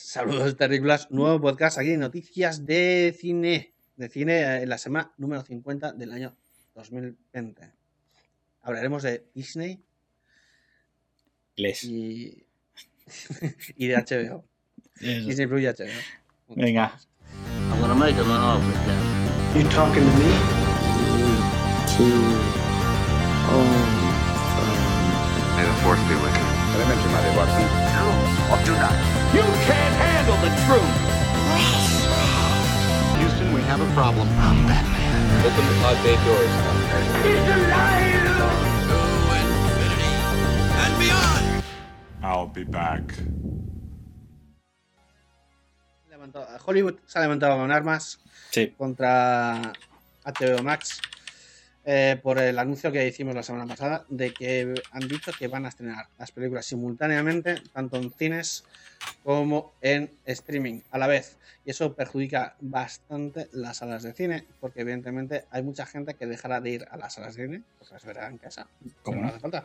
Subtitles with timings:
[0.00, 5.42] Saludos terrícolas, nuevo podcast aquí, noticias de cine, de cine eh, en la semana número
[5.42, 6.36] 50 del año
[6.76, 7.72] 2020.
[8.62, 9.82] Hablaremos de Disney
[11.56, 11.82] Les.
[11.82, 12.46] y,
[13.76, 14.44] y de HBO.
[15.00, 15.26] Eso.
[15.26, 16.54] Disney Plus y HBO.
[16.54, 16.96] Venga.
[17.72, 19.60] I'm gonna make him an offer, Captain.
[19.60, 20.30] You talking to me?
[25.56, 26.46] May the force be with you.
[26.76, 27.88] Adelante, Madre Watson.
[28.64, 29.07] You can't
[30.68, 30.94] truth!
[33.18, 34.28] Houston, we have a problem.
[34.28, 37.58] Open the pod bay doors.
[42.22, 43.14] I'll be back.
[46.66, 48.18] Hollywood se ha levantado con armas
[48.50, 48.74] Sí.
[48.76, 49.72] contra
[50.24, 51.00] HBO Max
[51.90, 55.64] eh, por el anuncio que hicimos la semana pasada de que han dicho que van
[55.64, 58.64] a estrenar las películas simultáneamente, tanto en cines
[59.24, 61.38] como en streaming a la vez.
[61.64, 66.60] Y eso perjudica bastante las salas de cine, porque evidentemente hay mucha gente que dejará
[66.60, 68.66] de ir a las salas de cine, porque las verá en casa.
[69.02, 69.64] ¿Cómo no hace falta.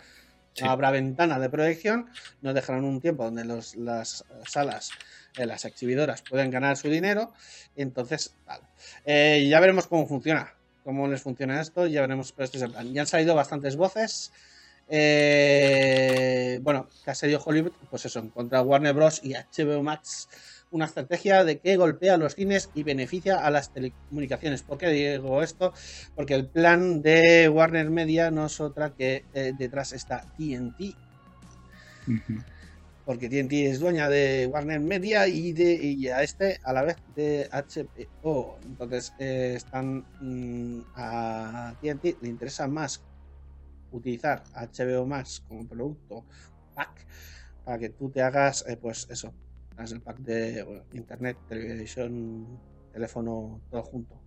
[0.54, 0.64] Sí.
[0.66, 2.10] Habrá ventana de proyección,
[2.42, 4.92] nos dejarán un tiempo donde los, las salas,
[5.38, 7.34] eh, las exhibidoras pueden ganar su dinero.
[7.76, 8.64] entonces, vale.
[9.04, 10.54] Eh, ya veremos cómo funciona,
[10.84, 12.94] cómo les funciona esto, ya veremos, pero este es el plan.
[12.94, 14.32] Ya han salido bastantes voces.
[14.90, 19.22] Eh, bueno, que ha salido Hollywood, pues eso, contra Warner Bros.
[19.24, 20.28] y HBO Max,
[20.72, 24.62] una estrategia de que golpea a los cines y beneficia a las telecomunicaciones.
[24.64, 25.74] ¿Por qué digo esto?
[26.16, 30.96] Porque el plan de Warner Media no es otra que eh, detrás está TNT,
[32.08, 32.44] Ujú.
[33.06, 36.98] Porque TNT es dueña de Warner Media y de y a este a la vez
[37.16, 38.58] de HBO.
[38.64, 43.04] Entonces eh, están mm, a TNT le interesa más
[43.92, 46.26] utilizar HBO Max como producto
[46.74, 47.06] pack
[47.66, 49.34] para que tú te hagas eh, pues eso,
[49.76, 52.60] hagas el pack de bueno, internet, televisión,
[52.92, 54.20] teléfono, todo junto.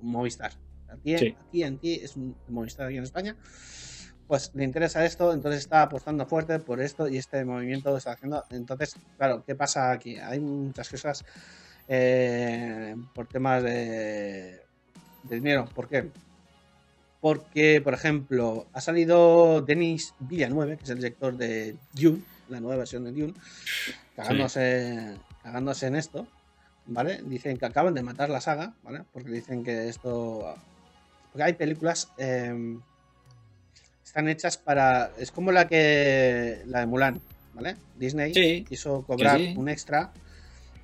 [0.00, 0.52] Movistar.
[1.02, 1.36] TNT, Sí.
[1.52, 3.36] TNT es un Movistar aquí en España
[4.28, 8.44] pues le interesa esto, entonces está apostando fuerte por esto y este movimiento está haciendo.
[8.50, 10.16] Entonces, claro, ¿qué pasa aquí?
[10.18, 11.24] Hay muchas cosas
[11.86, 14.60] eh, por temas de,
[15.22, 15.68] de dinero.
[15.74, 16.10] ¿Por qué?
[17.20, 22.78] Porque, por ejemplo, ha salido Denis Villanueve, que es el director de Dune, la nueva
[22.78, 23.34] versión de Dune,
[24.16, 26.26] cagándose, cagándose en esto,
[26.86, 27.22] ¿vale?
[27.24, 29.04] Dicen que acaban de matar la saga, ¿vale?
[29.12, 30.54] Porque dicen que esto...
[31.32, 32.10] Porque hay películas...
[32.18, 32.78] eh,
[34.16, 35.10] están hechas para.
[35.18, 36.62] Es como la que.
[36.66, 37.20] La de Mulan,
[37.52, 37.76] ¿vale?
[37.98, 39.54] Disney Sí, quiso cobrar sí.
[39.58, 40.10] un extra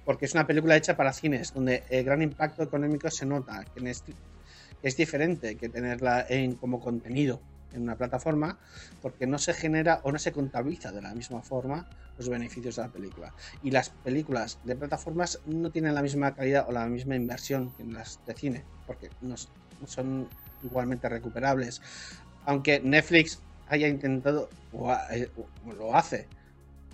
[0.05, 3.89] porque es una película hecha para cines, donde el gran impacto económico se nota, que
[3.89, 4.13] es, que
[4.83, 7.41] es diferente que tenerla en, como contenido
[7.73, 8.59] en una plataforma,
[9.01, 11.89] porque no se genera o no se contabiliza de la misma forma
[12.19, 13.33] los beneficios de la película.
[13.63, 17.85] Y las películas de plataformas no tienen la misma calidad o la misma inversión que
[17.85, 19.37] las de cine, porque no
[19.87, 20.29] son
[20.65, 21.81] igualmente recuperables
[22.47, 26.27] aunque Netflix haya intentado, o, ha- eh, o lo hace,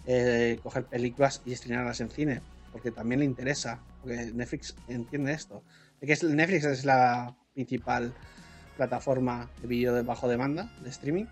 [0.06, 2.40] eh, coger películas y estrenarlas en cine,
[2.72, 5.62] porque también le interesa, porque Netflix entiende esto.
[6.00, 8.12] De que es- Netflix es la principal
[8.76, 11.24] plataforma de vídeo de bajo demanda, de streaming,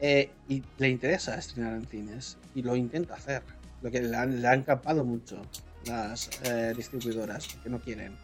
[0.00, 3.42] eh, y le interesa estrenar en cines, y lo intenta hacer.
[3.80, 5.40] Lo que le han, le han capado mucho
[5.86, 8.14] las eh, distribuidoras, que no quieren.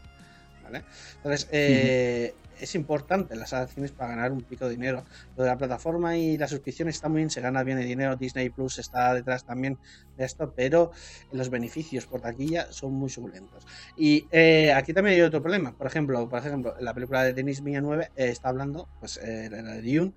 [0.62, 0.82] ¿vale?
[1.16, 5.04] Entonces, eh, es importante las acciones para ganar un pico de dinero.
[5.37, 8.16] Lo de la plataforma y la suscripción está muy bien, se gana bien el dinero.
[8.16, 9.78] Disney Plus está detrás también
[10.16, 10.93] de esto, pero
[11.32, 13.66] los beneficios por taquilla son muy suculentos.
[13.97, 15.72] Y eh, aquí también hay otro problema.
[15.72, 19.75] Por ejemplo, por ejemplo, la película de Denis Villeneuve eh, está hablando, pues, eh, la
[19.75, 20.12] de Dune,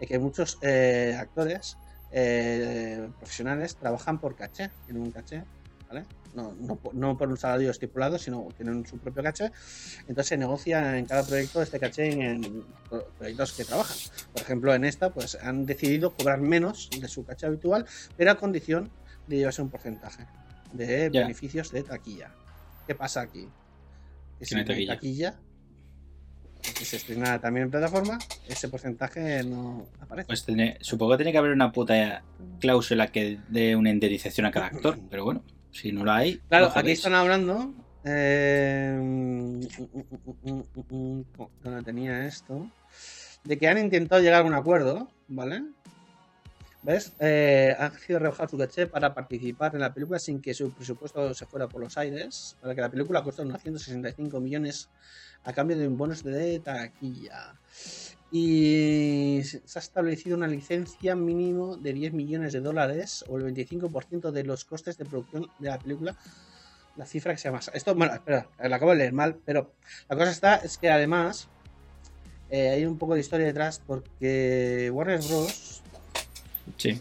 [0.00, 1.76] eh, que muchos eh, actores
[2.12, 5.44] eh, profesionales trabajan por caché, tienen un caché,
[5.88, 6.04] ¿vale?
[6.36, 9.50] No, no, por- no por un salario estipulado, sino tienen su propio caché.
[10.00, 13.96] Entonces se negocia en cada proyecto este caché en, en pro- proyectos que trabajan.
[14.34, 17.86] Por ejemplo, en esta, pues han decidido cobrar menos de su caché habitual,
[18.18, 18.90] pero a condición
[19.26, 20.26] de llevarse un porcentaje
[20.74, 21.22] de Ya.
[21.22, 22.30] beneficios de taquilla.
[22.86, 23.48] ¿Qué pasa aquí?
[24.38, 24.94] Que si no hay taquilla.
[24.94, 25.34] taquilla,
[26.78, 30.26] que se estrena también en plataforma, ese porcentaje no aparece.
[30.26, 32.22] Pues tiene- supongo que tiene que haber una puta
[32.60, 35.42] cláusula que dé una indemnización a cada actor, pero bueno,
[35.76, 36.38] si no la hay.
[36.48, 37.72] Claro, aquí están hablando.
[38.04, 38.98] eh,
[41.62, 42.70] ¿Dónde tenía esto?
[43.44, 45.62] De que han intentado llegar a un acuerdo, ¿vale?
[46.82, 47.12] ¿Ves?
[47.18, 51.34] Eh, han decidido rebajar su caché para participar en la película sin que su presupuesto
[51.34, 52.56] se fuera por los aires.
[52.60, 54.88] Para que la película costó unos 165 millones
[55.44, 57.54] a cambio de un bonus de taquilla.
[58.32, 64.32] Y se ha establecido una licencia mínimo de 10 millones de dólares o el 25%
[64.32, 66.16] de los costes de producción de la película
[66.96, 67.70] la cifra que sea más.
[67.74, 69.72] Esto, bueno, espera, la acabo de leer mal, pero
[70.08, 71.48] la cosa está es que además
[72.50, 75.82] eh, hay un poco de historia detrás porque Warner Bros.
[76.76, 77.00] Sí.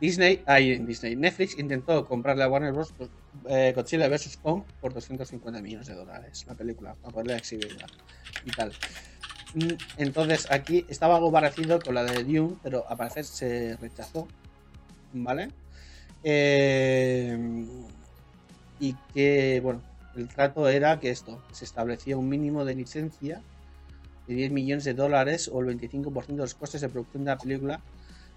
[0.00, 2.94] Disney, ay, Disney, Netflix intentó comprarle a Warner Bros.
[3.48, 4.38] eh, Godzilla vs.
[4.42, 7.86] Kong por 250 millones de dólares, la película, para poderla exhibirla
[8.44, 8.72] y tal.
[9.54, 14.28] Mm, Entonces aquí estaba algo parecido con la de Dune, pero al parecer se rechazó,
[15.12, 15.50] ¿vale?
[16.22, 17.66] Eh,
[18.78, 19.82] y que, bueno,
[20.16, 23.42] el trato era que esto, se establecía un mínimo de licencia
[24.26, 27.38] de 10 millones de dólares o el 25% de los costes de producción de la
[27.38, 27.80] película,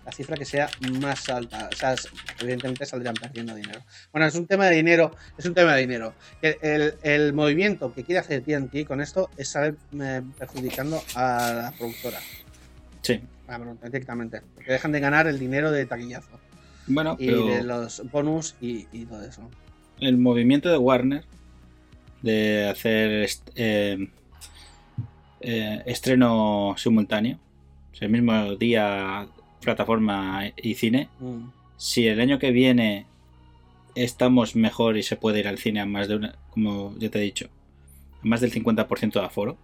[0.06, 0.70] la cifra que sea
[1.00, 1.70] más alta.
[1.72, 1.96] O sea,
[2.40, 3.82] evidentemente saldrían perdiendo dinero.
[4.12, 6.14] Bueno, es un tema de dinero, es un tema de dinero.
[6.42, 11.54] El, el- el movimiento que quiere hacer TNT con esto es saber eh, perjudicando a
[11.56, 12.20] la productora.
[13.02, 13.22] Sí.
[13.48, 14.42] Ah, bueno, directamente.
[14.56, 16.40] Porque dejan de ganar el dinero de taquillazo.
[16.88, 19.50] Bueno, Y pero de los bonus y, y todo eso.
[20.00, 21.24] el movimiento de Warner
[22.22, 24.10] de hacer est- eh,
[25.42, 27.38] eh, estreno simultáneo,
[27.92, 29.28] o sea, el mismo día
[29.64, 31.46] plataforma y cine, Mm.
[31.78, 33.06] si el año que viene
[33.96, 37.20] estamos mejor y se puede ir al cine a más de una, como ya te
[37.20, 37.50] he dicho,
[38.24, 39.58] a más del 50% de aforo,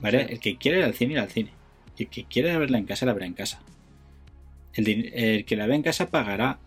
[0.00, 0.26] ¿vale?
[0.26, 0.32] Sí.
[0.34, 1.50] El que quiere ir al cine, ir al cine.
[1.96, 3.60] Y el que quiere verla en casa, la verá en casa.
[4.74, 6.58] El, el que la ve en casa pagará,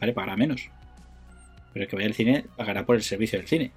[0.00, 0.12] ¿vale?
[0.14, 0.70] Pagará menos.
[1.74, 3.70] Pero el que vaya al cine pagará por el servicio del cine.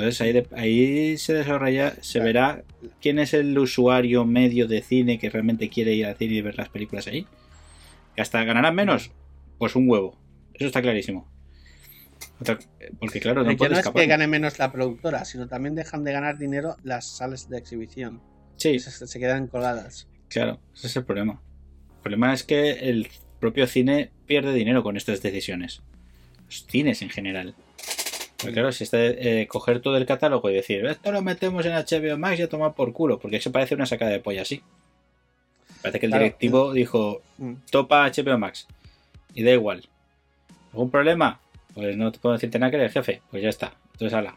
[0.00, 2.24] Entonces ahí, de- ahí se desarrolla, se Claro.
[2.24, 2.64] verá
[3.00, 6.56] quién es el usuario medio de cine que realmente quiere ir al cine y ver
[6.56, 7.26] las películas ahí.
[8.16, 9.10] ¿Que hasta ganarán menos?
[9.58, 10.18] Pues un huevo.
[10.54, 11.28] Eso está clarísimo.
[12.98, 16.12] Porque claro, no puedes no es que gane menos la productora, sino también dejan de
[16.12, 18.20] ganar dinero las salas de exhibición.
[18.56, 20.08] Sí, Se, se quedan colgadas.
[20.28, 21.40] claro, ese es el problema.
[21.96, 23.08] El problema es que el
[23.40, 25.82] propio cine pierde dinero con estas decisiones.
[26.46, 27.54] Los cines en general.
[28.40, 31.72] Porque claro, si está eh, coger todo el catálogo y decir, esto lo metemos en
[31.72, 34.62] HBO Max y a tomar por culo, porque eso parece una sacada de polla así.
[35.82, 37.54] Parece que el Claro, directivo dijo, Mm.
[37.70, 38.66] topa HBO Max.
[39.34, 39.88] Y da igual.
[40.72, 41.40] ¿Algún problema?
[41.74, 43.22] Pues no te puedo decirte nada que eres jefe.
[43.30, 43.74] Pues ya está.
[43.92, 44.36] Entonces, ala.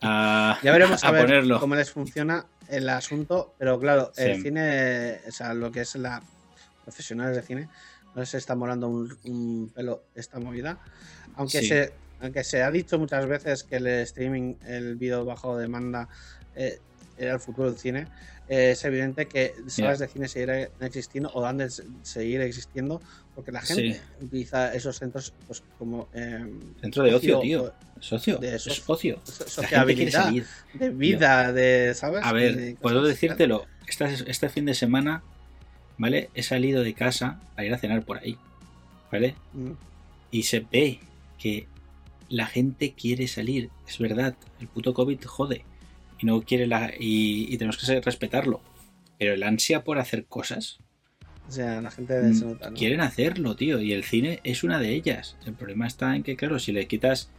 [0.00, 1.60] A, Ya veremos a, a ver ponerlo.
[1.60, 4.42] cómo les funciona el asunto, pero claro, el Sí.
[4.42, 6.22] cine, o sea, lo que es la
[6.84, 7.68] profesionales de cine,
[8.14, 10.78] no se está molando un, un pelo esta movida.
[11.36, 11.66] Aunque Sí.
[11.68, 16.08] se aunque se ha dicho muchas veces que el streaming, el vídeo bajo demanda,
[16.54, 16.78] eh,
[17.18, 18.06] era el futuro del cine,
[18.48, 21.70] eh, es evidente que salas de cine seguirán existiendo o han de
[22.02, 23.00] seguir existiendo
[23.34, 24.00] porque la gente Sí.
[24.24, 26.44] utiliza esos centros pues, como eh,
[26.80, 27.72] Dentro de ocio, tío.
[28.00, 28.38] Es ocio.
[28.38, 29.20] de es ocio.
[29.24, 30.30] so- sociabilidad,
[30.74, 32.22] de vida, de, ¿sabes?
[32.24, 33.66] A ver, puedo decírtelo.
[34.26, 35.22] Este fin de semana,
[35.98, 36.30] ¿vale?
[36.34, 38.36] He salido de casa a ir a cenar por ahí.
[39.10, 39.34] ¿Vale?
[39.52, 39.72] Mm.
[40.30, 40.98] Y se ve
[41.38, 41.66] que
[42.28, 43.70] la gente quiere salir.
[43.86, 44.36] Es verdad.
[44.60, 45.64] El puto COVID jode.
[46.18, 46.92] Y no quiere la.
[46.98, 48.60] Y, y tenemos que respetarlo.
[49.18, 50.78] Pero el ansia por hacer cosas.
[51.48, 52.76] O sea, la gente mm, nota, ¿no?
[52.76, 53.80] Quieren hacerlo, tío.
[53.80, 55.36] Y el cine es una de ellas.
[55.44, 57.30] El problema está en que, claro, si le quitas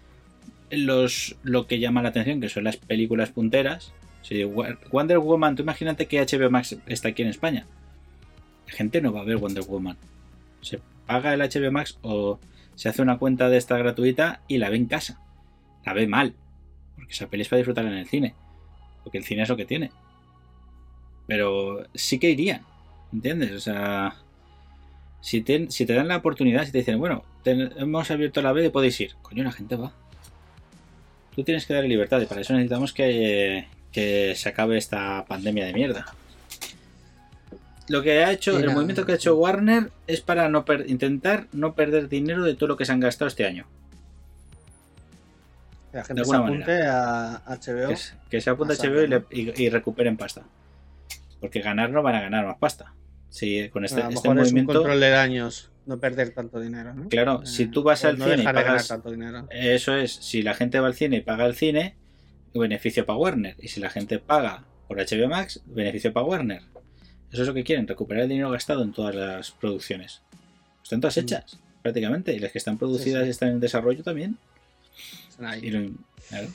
[0.71, 3.94] los lo que llama la atención, que son las películas punteras.
[4.21, 7.65] Si Wonder Woman, tú imagínate que HBO Max está aquí en España.
[8.68, 9.97] La gente no va a ver Wonder Woman.
[10.62, 12.39] Se paga el HBO Max o
[12.75, 15.20] se hace una cuenta de esta gratuita y la ve en casa.
[15.86, 16.34] La ve mal.
[16.95, 18.36] Porque esa peli es para disfrutar en el cine.
[19.04, 19.92] Porque el cine es lo que tiene.
[21.28, 22.62] Pero sí que irían.
[23.12, 23.52] ¿Entiendes?
[23.52, 24.16] O sea,
[25.21, 28.66] si te, si te dan la oportunidad, si te dicen, bueno, hemos abierto la B
[28.66, 29.94] y podéis ir, coño, la gente va.
[31.36, 35.66] Tú tienes que darle libertad y para eso necesitamos que, que se acabe esta pandemia
[35.66, 36.14] de mierda.
[37.90, 41.47] Lo que ha hecho, el movimiento que ha hecho Warner es para no per- intentar
[41.52, 43.66] no perder dinero de todo lo que se han gastado este año.
[45.92, 47.87] Que la gente de se apunte a HBO.
[47.90, 49.18] Que, se- que se apunte a HBO y, ¿no?
[49.18, 50.44] le- y- y recuperen pasta.
[51.40, 52.94] Porque ganar no van a ganar más pasta.
[53.30, 54.73] Si con este, a lo este mejor es un movimiento.
[54.73, 57.09] control de daños, no perder tanto dinero, ¿no?
[57.09, 59.47] Claro, Eh, si tú vas al no cine y dejar de ganar pagas- tanto dinero.
[59.52, 61.95] Eso es, si la gente va al cine y paga el cine,
[62.54, 63.56] beneficio para Warner.
[63.59, 66.61] Y si la gente paga por HBO Max, beneficio para Warner.
[67.33, 70.21] Eso es lo que quieren, recuperar el dinero gastado en todas las producciones.
[70.83, 71.19] Están todas Mm.
[71.21, 72.31] hechas, prácticamente.
[72.33, 73.28] Y las que están producidas Sí, sí.
[73.28, 74.37] y están en desarrollo también.
[75.30, 75.61] Están ahí.
[75.66, 75.92] Y lo-
[76.30, 76.47] claro.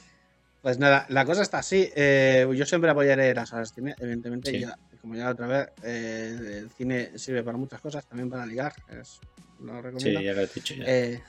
[0.63, 1.89] Pues nada, la cosa está así.
[1.97, 3.95] eh, yo siempre apoyaré las salas de cine.
[3.99, 8.47] Evidentemente, ya, como ya otra vez, eh, el cine sirve para muchas cosas, también para
[8.47, 8.73] ligar.
[8.89, 9.19] Es,
[9.61, 10.85] lo Sí, ya lo he dicho ya.
[10.87, 11.21] Eh,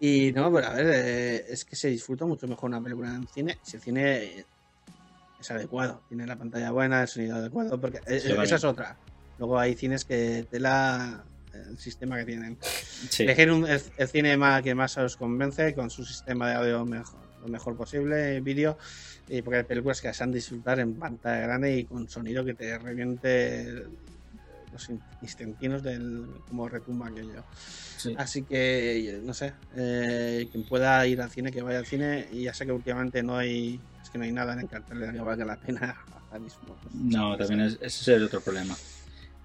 [0.00, 3.58] y no, pero a ver, es que se disfruta mucho mejor una película en cine
[3.62, 4.44] si el cine
[5.40, 8.54] es adecuado, tiene la pantalla buena, el sonido adecuado, porque eh, Sí, esa vale.
[8.54, 8.96] es otra.
[9.38, 12.56] Luego hay cines que te la el sistema que tienen.
[13.10, 13.24] Sí.
[13.24, 17.20] Elegir un- el, el cine que más os convence con su sistema de audio mejor,
[17.42, 18.78] lo mejor posible, vídeo,
[19.28, 22.54] y porque hay películas que se han disfrutar en pantalla grande y con sonido que
[22.54, 23.84] te reviente
[24.72, 27.44] los in- instantinios del como retumba aquello.
[27.96, 28.14] Sí.
[28.18, 32.44] Así que, no sé, eh, quien pueda ir al cine, que vaya al cine, y
[32.44, 35.20] ya sé que últimamente no hay, es que no hay nada en el cartel que
[35.20, 35.96] valga la pena
[36.26, 36.60] ahora mismo.
[36.64, 38.76] pues, No, también es, ese es el otro problema.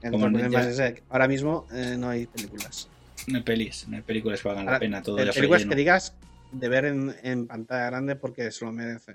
[0.01, 2.87] el como problema ya- es ese, ahora mismo eh, no hay películas.
[3.27, 5.01] No hay pelis, no hay películas que valgan la pena.
[5.01, 6.13] Todo el películas que digas
[6.51, 9.13] de ver en, en pantalla grande porque se lo merece.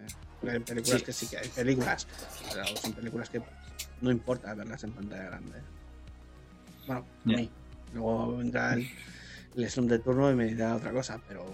[0.49, 1.05] Hay películas Sí.
[1.05, 2.07] que sí que hay películas,
[2.51, 3.41] pero son películas que
[4.01, 5.59] no importa verlas en pantalla grande.
[6.89, 7.37] Bueno, a Ya.
[7.37, 7.51] mí.
[7.95, 8.89] Luego vendrá el,
[9.57, 11.47] el Slum de turno y me dirá otra cosa, pero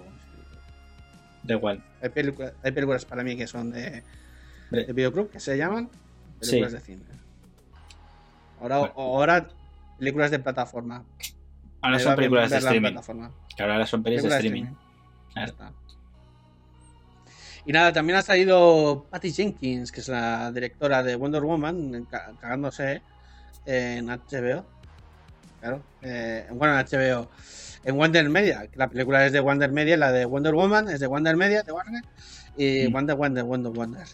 [1.42, 1.84] Da igual.
[2.02, 4.02] hay, películas hay películas para mí que son de,
[4.70, 5.90] de videoclub que se llaman
[6.40, 6.78] películas Sí.
[6.78, 7.02] de cine.
[8.60, 8.94] Ahora, Bueno.
[8.96, 9.48] ahora
[9.98, 11.04] películas de plataforma.
[11.82, 12.88] Ahora son películas de streaming.
[12.92, 13.30] plataforma.
[13.58, 14.72] Ahora son de Películas de streaming.
[15.36, 15.72] Está.
[17.66, 22.32] Y nada, también ha salido Patty Jenkins, que es la directora de Wonder Woman, ca-
[22.40, 23.00] cagándose
[23.66, 24.64] en HBO.
[25.64, 27.30] Claro, eh, bueno, en HBO.
[27.84, 31.06] En Wonder Media, la película es de Wonder Media, la de Wonder Woman es de
[31.06, 32.02] Wonder Media, de Warner.
[32.54, 32.92] Y Mm.
[32.92, 34.06] Wonder, Wonder, Wonder, Wonder.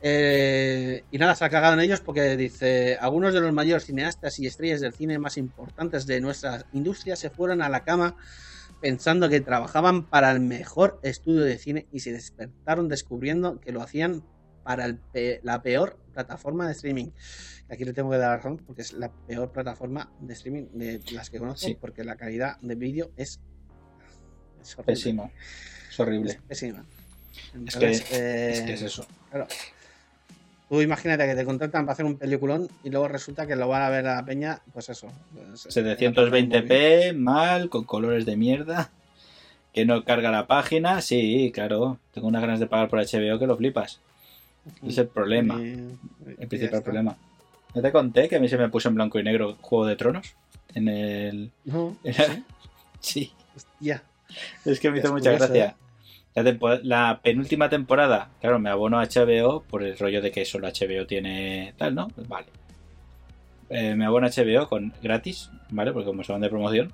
[0.00, 4.40] Eh, y nada, se ha cagado en ellos porque dice: Algunos de los mayores cineastas
[4.40, 8.16] y estrellas del cine más importantes de nuestra industria se fueron a la cama
[8.80, 13.80] pensando que trabajaban para el mejor estudio de cine y se despertaron descubriendo que lo
[13.80, 14.24] hacían
[14.62, 17.10] para el pe- la peor plataforma de streaming.
[17.68, 21.30] Aquí le tengo que dar razón porque es la peor plataforma de streaming de las
[21.30, 21.76] que conozco Sí.
[21.80, 23.40] porque la calidad de vídeo es,
[24.60, 24.92] es horrible.
[24.94, 25.30] Pésimo.
[25.88, 26.30] Es horrible.
[26.32, 26.84] Es pésima.
[27.66, 29.06] Es que, Entonces, eh, es que es eso.
[29.30, 29.46] Claro.
[30.68, 33.82] Tú imagínate que te contratan para hacer un peliculón y luego resulta que lo van
[33.82, 35.08] a ver a la peña, pues eso.
[35.34, 38.90] pues, 720p, mal, con colores de mierda.
[39.72, 41.00] Que no carga la página.
[41.00, 41.98] Sí, claro.
[42.12, 44.00] Tengo unas ganas de pagar por HBO que lo flipas.
[44.76, 45.60] Ese es el problema.
[45.60, 45.96] Y-
[46.38, 47.16] El principal problema.
[47.74, 49.96] ¿No te conté que a mí se me puso en blanco y negro Juego de
[49.96, 50.34] Tronos?
[50.74, 51.50] En el.
[51.64, 51.96] No,
[53.00, 53.32] sí.
[53.80, 54.02] ya.
[54.64, 55.76] Es que me Es hizo mucha gracia.
[56.34, 60.44] La, tempo- la penúltima temporada, claro, me abono a HBO por el rollo de que
[60.44, 62.06] solo HBO tiene tal, ¿no?
[62.08, 62.46] Pues vale.
[63.68, 65.92] Eh, me abono a HBO con gratis, ¿vale?
[65.92, 66.92] Porque como son de promoción.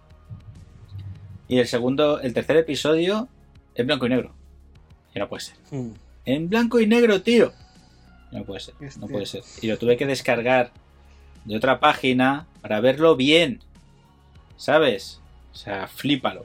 [1.49, 3.29] Y el segundo, el tercer episodio
[3.75, 4.33] en blanco y negro.
[5.15, 5.57] Y no puede ser.
[5.71, 5.91] Mm.
[6.27, 7.53] En blanco y negro, tío.
[8.33, 9.07] No puede ser, no Hostia.
[9.09, 9.43] puede ser.
[9.63, 10.71] Y lo tuve que descargar
[11.45, 13.61] de otra página para verlo bien.
[14.57, 15.21] ¿Sabes?
[15.53, 16.45] O sea, flípalo.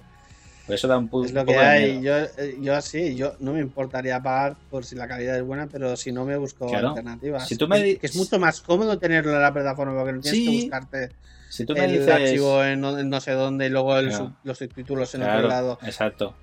[0.65, 1.97] Por eso da un, pu- Es lo un que de hay.
[1.99, 2.27] miedo.
[2.37, 5.67] Yo, eh, yo sí, yo no me importaría pagar por si la calidad es buena,
[5.67, 6.89] pero si no me busco Claro.
[6.89, 7.47] alternativas.
[7.47, 10.21] Si tú me Es- que es mucho más cómodo tenerlo en la plataforma porque no
[10.21, 10.45] tienes Sí.
[10.45, 11.09] que buscarte
[11.49, 12.09] Si tú me el dices.
[12.09, 14.25] archivo en no, en no sé dónde y luego el Claro.
[14.25, 15.79] sub- los subtítulos en Claro, otro lado.
[15.83, 16.35] Exacto.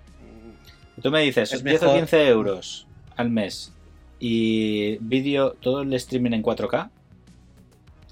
[0.96, 1.98] Si tú me dices Es 10 o mejor.
[2.00, 2.86] 15 euros
[3.18, 3.74] al mes
[4.18, 6.90] y vídeo, todo el streaming en 4K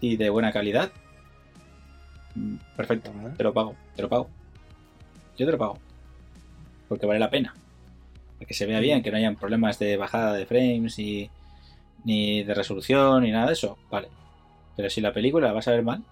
[0.00, 0.92] y de buena calidad,
[2.76, 4.28] perfecto, te lo pago, te lo pago.
[5.38, 5.78] Yo te lo pago.
[6.88, 7.54] Porque vale la pena.
[8.38, 11.30] Porque se vea bien, que no hayan problemas de bajada de frames y,
[12.04, 13.78] ni de resolución ni nada de eso.
[13.90, 14.08] Vale.
[14.76, 16.04] Pero si la película la vas a ver mal,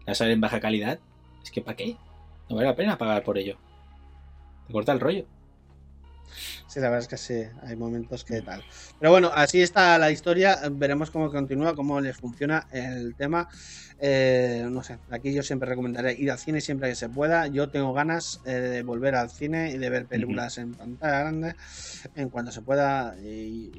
[0.00, 0.98] la vas a ver en baja calidad,
[1.42, 1.96] es que ¿para qué?
[2.48, 3.56] No vale la pena pagar por ello.
[4.66, 5.24] Te corta el rollo.
[6.66, 8.62] Sí, la verdad es que sí, hay momentos que tal.
[8.98, 10.58] Pero bueno, así está la historia.
[10.72, 13.48] Veremos cómo continúa, cómo les funciona el tema.
[14.00, 17.46] Eh, no sé, aquí yo siempre recomendaré ir al cine siempre que se pueda.
[17.46, 21.54] Yo tengo ganas eh, de volver al cine y de ver películas en pantalla grande
[22.14, 23.70] en cuanto se pueda y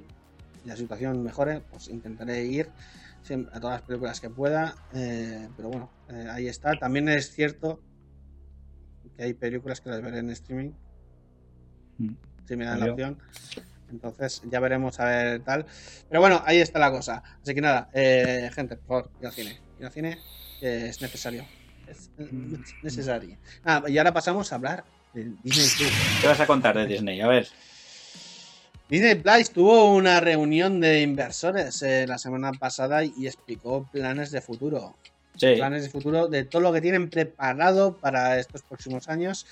[0.66, 2.70] la situación mejore, pues intentaré ir
[3.52, 4.75] a todas las películas que pueda.
[4.94, 6.78] eh, pero bueno, eh, ahí está.
[6.78, 7.82] También es cierto
[9.18, 10.72] que hay películas que las veré en streaming
[11.98, 12.16] Mm.
[12.48, 13.18] Si me dan la opción.
[13.92, 15.66] Entonces ya veremos a ver tal.
[16.10, 17.24] Pero bueno, ahí está la cosa.
[17.42, 19.60] Así que nada, eh, gente, por favor, ir al cine.
[19.80, 20.18] Ir al cine
[20.60, 21.46] que es necesario.
[21.88, 22.30] Es eh,
[22.82, 23.38] necesario.
[23.64, 24.84] Nada, y ahora pasamos a hablar
[25.14, 25.92] de Disney Plus.
[26.22, 27.22] ¿Qué vas a contar de Disney?
[27.22, 27.48] A ver.
[28.90, 34.42] Disney Plus tuvo una reunión de inversores eh, la semana pasada y explicó planes de
[34.42, 34.96] futuro.
[35.38, 35.56] Sí.
[35.56, 39.46] planes de futuro de todo lo que tienen preparado para estos próximos años.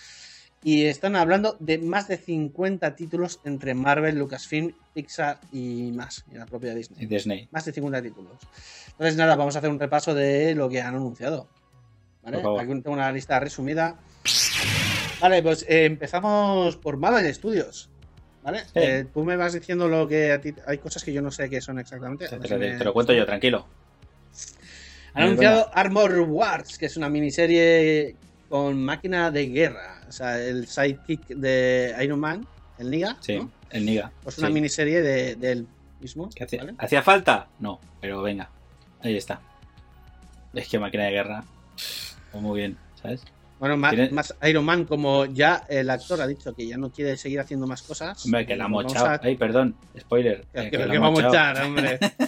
[0.64, 6.36] Y están hablando de más de 50 títulos entre Marvel, Lucasfilm, Pixar y más, y
[6.36, 7.06] la propia y Disney.
[7.06, 7.48] Disney.
[7.52, 8.34] Más de 50 títulos.
[8.92, 11.48] Entonces, nada, vamos a hacer un repaso de lo que han anunciado.
[12.24, 12.38] ¿Vale?
[12.38, 13.98] Aquí tengo una lista resumida.
[15.20, 17.90] Vale, pues eh, empezamos por Marvel Studios.
[18.44, 18.60] ¿Vale?
[18.66, 18.72] Sí.
[18.76, 20.54] Eh, tú me vas diciendo lo que a ti.
[20.68, 22.28] Hay cosas que yo no sé qué son exactamente.
[22.28, 23.66] Te, me- te lo cuento yo, tranquilo.
[25.14, 28.16] Han anunciado Armor Wars, que es una miniserie
[28.50, 29.93] con máquina de guerra.
[30.14, 32.46] O sea, el sidekick de Iron Man,
[32.78, 33.18] el Niga.
[33.20, 33.50] Sí, ¿no?
[33.72, 34.12] el Niga.
[34.22, 34.54] Pues una sí.
[34.54, 35.66] miniserie de, del
[36.00, 36.30] mismo.
[36.36, 36.60] ¿Qué hacía?
[36.60, 36.76] ¿vale?
[36.78, 37.48] ¿Hacía falta?
[37.58, 38.48] No, pero venga.
[39.02, 39.42] Ahí está.
[40.54, 41.44] Es que máquina de guerra.
[42.32, 43.24] pues Muy bien, ¿sabes?
[43.58, 47.40] Bueno, más, Iron Man, como ya el actor ha dicho que ya no quiere seguir
[47.40, 48.24] haciendo más cosas.
[48.26, 49.08] Hombre, que la ha vamos mochado.
[49.08, 50.46] a- Ay, perdón, spoiler.
[50.54, 51.98] que, eh, que- que vamos a echar, hombre.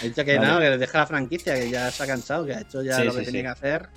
[0.00, 0.50] ha dicho que Vale.
[0.52, 3.04] no, que deja la franquicia, que ya se ha cansado, que ha hecho ya Sí,
[3.04, 3.26] lo que sí.
[3.26, 3.88] tenía que hacer.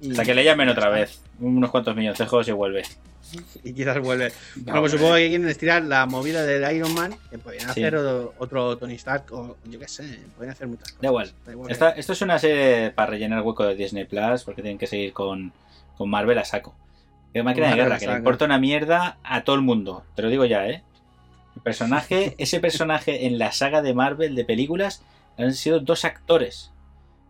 [0.00, 1.20] Y, Hasta que le llamen otra vez.
[1.40, 2.82] Unos cuantos milloncejos y vuelve.
[3.64, 4.28] Y quizás vuelve.
[4.54, 7.82] No, Bueno, pues supongo que quieren estirar la movida del Iron Man, que podrían Sí.
[7.82, 11.00] hacer otro, otro Tony Stark, o yo qué sé, pueden hacer muchas cosas.
[11.02, 11.32] Da igual.
[11.44, 11.70] Da igual.
[11.72, 15.12] Esta- esto es una serie para rellenar hueco de Disney Plus porque tienen que seguir
[15.12, 15.52] con,
[15.98, 16.76] con Marvel a saco.
[17.32, 20.04] Que máquina de guerra, que le importa una mierda a todo el mundo.
[20.14, 20.84] Te lo digo ya, ¿eh?
[21.56, 25.02] El personaje, ese personaje en la saga de Marvel de películas
[25.36, 26.70] han sido dos actores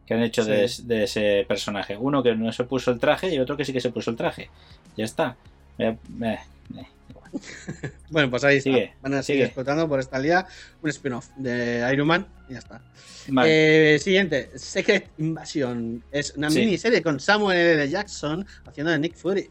[0.06, 0.84] que han hecho de, Sí.
[0.86, 1.96] de ese personaje.
[1.96, 4.16] Uno que no se puso el traje y otro que sí que se puso el
[4.16, 4.48] traje.
[4.96, 5.36] Ya está.
[5.78, 6.38] Eh, eh,
[6.76, 6.86] eh.
[8.10, 8.70] Bueno, pues ahí está.
[8.70, 10.46] Sigue, Van a seguir explotando por esta liga
[10.80, 12.80] un spin-off de Iron Man y ya está.
[13.28, 13.94] Vale.
[13.94, 16.02] Eh, siguiente, Secret Invasion.
[16.12, 16.60] Es una Sí.
[16.60, 17.88] miniserie con Samuel L.
[17.90, 19.50] Jackson haciendo de Nick Fury.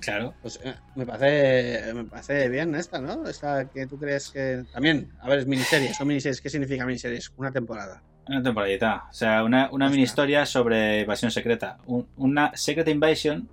[0.00, 0.34] claro.
[0.40, 0.58] Pues
[0.96, 3.28] me parece me parece bien esta, ¿no?
[3.28, 4.64] Esta que tú crees que.
[4.72, 5.92] También, a ver, es miniserie.
[5.92, 6.40] Son miniseries.
[6.40, 7.30] ¿Qué significa miniseries?
[7.36, 8.02] Una temporada.
[8.26, 9.04] Una temporadita.
[9.10, 11.78] O sea, una, una mini historia sobre invasión secreta.
[11.86, 13.48] Un- una Secret Invasion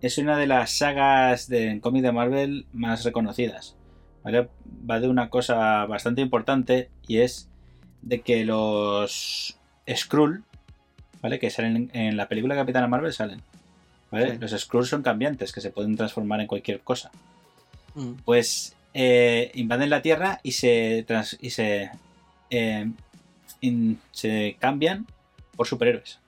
[0.00, 3.76] es una de las sagas de cómic de Marvel más reconocidas.
[4.22, 4.48] ¿vale?
[4.90, 7.48] Va de una cosa bastante importante y es
[8.02, 9.58] de que los
[9.94, 10.42] Skrull,
[11.20, 11.38] ¿vale?
[11.38, 13.42] Que salen en, la película Capitana Marvel salen.
[14.10, 14.32] ¿vale?
[14.32, 14.38] Sí.
[14.40, 17.10] Los Skrull son cambiantes que se pueden transformar en cualquier cosa
[17.96, 18.14] Mm.
[18.24, 21.90] pues eh, invaden la Tierra y se, trans- y se,
[22.50, 22.90] eh,
[23.64, 25.06] in- se cambian
[25.56, 26.20] por superhéroes.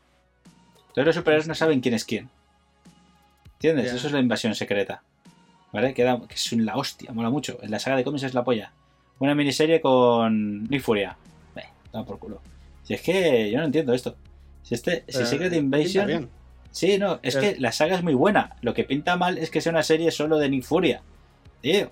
[0.88, 2.28] Entonces los superhéroes no saben quién es quién.
[3.55, 3.93] ¿Entiendes?
[3.93, 5.02] Eso es la invasión secreta.
[5.73, 5.95] ¿Vale?
[5.95, 7.59] Queda, que es la hostia, mola mucho.
[7.62, 8.73] En la saga de cómics es la polla.
[9.18, 11.16] Una miniserie con Nick Furia.
[11.57, 12.40] Eh, toma por culo.
[12.83, 14.16] Si es que yo no entiendo esto.
[14.62, 16.07] Si este, si Pero, Secret Invasion.
[16.07, 16.29] bien.
[16.70, 18.57] Sí, no, es que la saga es muy buena.
[18.61, 21.01] Lo que pinta mal es que sea una serie solo de Nick Furia.
[21.62, 21.90] Tío.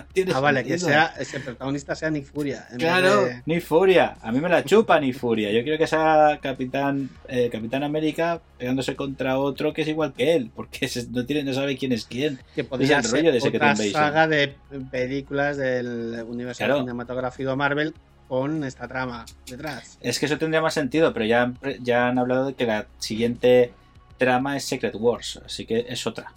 [0.12, 2.66] Tiene Ah, vale, que sea ese protagonista sea Nick Furia.
[2.78, 4.16] Claro, de- Nick Furia.
[4.22, 5.50] A mí me la chupa Nick Furia.
[5.52, 10.34] Yo quiero que sea Capitán eh, Capitán América pegándose contra otro que es igual que
[10.36, 10.50] él.
[10.54, 12.38] Porque se- no, tiene, no sabe quién es quién.
[12.54, 14.54] que podría el ser rollo de Secret otra saga de
[14.90, 16.80] películas del universo Claro.
[16.80, 17.94] cinematográfico Marvel
[18.28, 19.98] con esta trama detrás.
[20.00, 22.86] Es que eso tendría más sentido, pero ya, han- ya han hablado de que la
[22.98, 23.72] siguiente
[24.18, 25.40] trama es Secret Wars.
[25.44, 26.32] Así que es otra.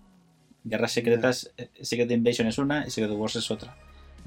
[0.63, 3.75] Guerras secretas, eh, Secret Invasion es una y Secret Wars es otra.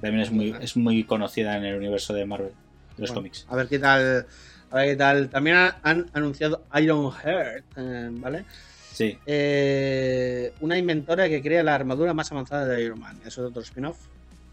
[0.01, 2.55] También es muy, es conocida en el universo de Marvel, de
[3.03, 3.47] los Bueno, cómics.
[3.49, 4.27] A ver qué tal.
[4.71, 5.29] A ver qué tal.
[5.29, 8.45] También ha- han anunciado Iron Heart, eh, ¿vale?
[8.92, 13.18] Sí, Eh, una inventora que crea la armadura más avanzada de Iron Man.
[13.27, 13.97] Eso es otro spin-off.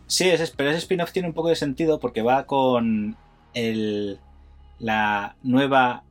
[0.07, 3.15] Sí, ese- pero ese spin-off tiene un poco de sentido porque va con
[3.53, 4.19] el,
[4.79, 6.03] la nueva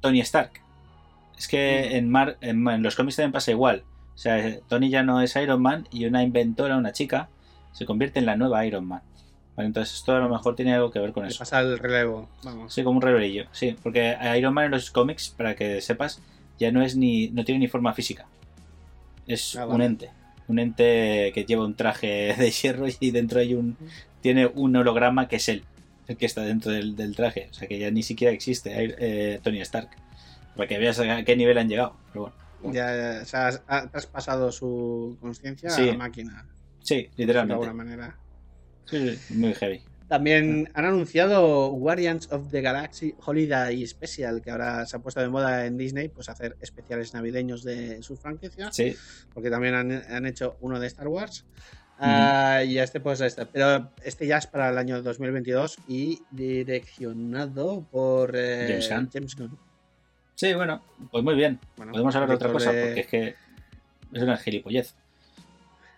[0.00, 0.52] Tony Stark.
[1.36, 1.96] Es que Mm.
[1.96, 3.82] en, Mar- en, en los cómics también pasa igual.
[4.18, 7.28] O sea, Tony ya no es Iron Man y una inventora, una chica,
[7.70, 9.00] se convierte en la nueva Iron Man.
[9.54, 11.38] Vale, entonces esto a lo mejor tiene algo que ver con Le eso.
[11.38, 12.28] pasa el relevo.
[12.42, 12.74] Vamos.
[12.74, 13.46] Sí, como un rebelillo.
[13.52, 16.20] Sí, porque Iron Man en los cómics, para que sepas,
[16.58, 18.26] ya no es ni no tiene ni forma física.
[19.28, 20.10] Es Ah, un ente.
[20.48, 23.76] Un ente que lleva un traje de hierro y dentro hay un
[24.20, 25.62] tiene un holograma que es él,
[26.08, 27.46] el que está dentro del, del traje.
[27.52, 29.90] O sea que ya ni siquiera existe eh, Tony Stark.
[30.56, 31.94] Para que veas a qué nivel han llegado.
[32.12, 32.36] Pero bueno.
[32.72, 35.82] Ya, o sea, ha traspasado su conciencia Sí.
[35.82, 36.46] a la máquina.
[36.80, 37.54] Sí, De literalmente.
[37.54, 38.16] alguna manera.
[38.86, 39.82] Sí, sí, muy heavy.
[40.08, 45.28] También han anunciado Guardians of the Galaxy Holiday Special, que ahora se ha puesto de
[45.28, 48.96] moda en Disney, pues hacer especiales navideños de su franquicia, Sí,
[49.34, 51.44] porque también han, han hecho uno de Star Wars.
[52.00, 57.82] Ah, y este pues este, pero este ya es para el año 2022 y direccionado
[57.90, 59.58] por eh, James Gunn.
[60.38, 61.58] Sí, bueno, pues muy bien.
[61.76, 63.34] Bueno, Podemos hablar de otra cosa, de- porque es que
[64.12, 64.94] es una gilipollez.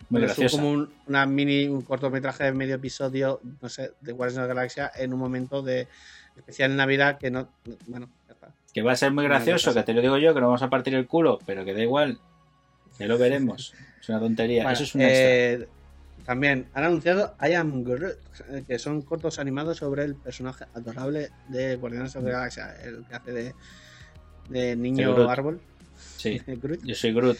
[0.09, 4.11] Muy Bueno, es como un, una mini, un cortometraje de medio episodio, no sé, de
[4.11, 5.87] Guardians of the Galaxia en un momento de
[6.35, 7.47] especial Navidad que no,
[7.87, 8.49] bueno, ya está.
[8.73, 10.63] Que va a ser muy gracioso, no que te lo digo yo, que nos vamos
[10.63, 12.19] a partir el culo, pero que da igual.
[12.99, 13.73] Ya lo veremos.
[14.01, 14.63] Es una tontería.
[14.63, 15.19] Bueno, Eso es un extra.
[15.29, 15.67] eh,
[16.25, 18.17] también han anunciado I Am Groot,
[18.67, 23.15] que son cortos animados sobre el personaje adorable de Guardianes of the Galaxia, el que
[23.15, 23.55] hace de,
[24.51, 25.59] de niño árbol.
[26.17, 26.41] Sí,
[26.83, 27.37] yo soy Groot.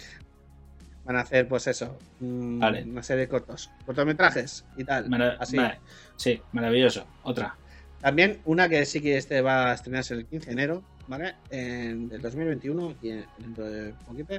[1.03, 2.83] Van a hacer, pues eso, mm, Vale.
[2.83, 5.09] una serie de cortos, cortometrajes y tal.
[5.09, 5.57] Mara- así.
[5.57, 5.79] vale.
[6.15, 7.05] Sí, maravilloso.
[7.23, 7.55] Otra.
[8.01, 11.35] También una que sí que este va a estrenarse el 15 de enero, ¿vale?
[11.49, 14.35] En, del 2021, aquí en- dentro de poquito.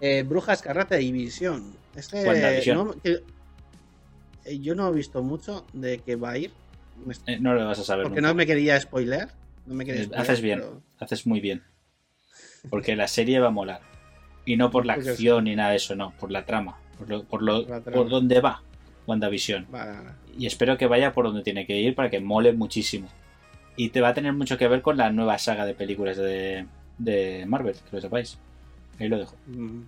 [0.00, 1.76] Eh, Brujas, Carrata y Visión.
[1.94, 2.24] Este,
[2.74, 3.22] no, que-
[4.44, 6.52] eh, yo no he visto mucho de que va a ir.
[7.26, 8.04] Eh, no lo vas a saber.
[8.04, 8.28] Porque nunca.
[8.28, 9.28] no me quería spoiler.
[9.66, 10.58] No me quería spoiler, haces bien.
[10.58, 11.62] pero- Haces muy bien.
[12.70, 13.80] Porque la serie va a molar.
[14.46, 16.78] Y no por la Porque acción ni nada de eso, no, por la trama.
[16.98, 17.96] Por, lo, por, lo- Por la trama.
[17.96, 18.62] por donde va
[19.06, 19.66] WandaVision.
[20.38, 23.08] Y espero que vaya por donde tiene que ir para que mole muchísimo.
[23.76, 26.66] Y te va a tener mucho que ver con la nueva saga de películas de,
[26.98, 28.38] de Marvel, que lo sepáis.
[29.00, 29.34] Ahí lo dejo.
[29.46, 29.82] Mm.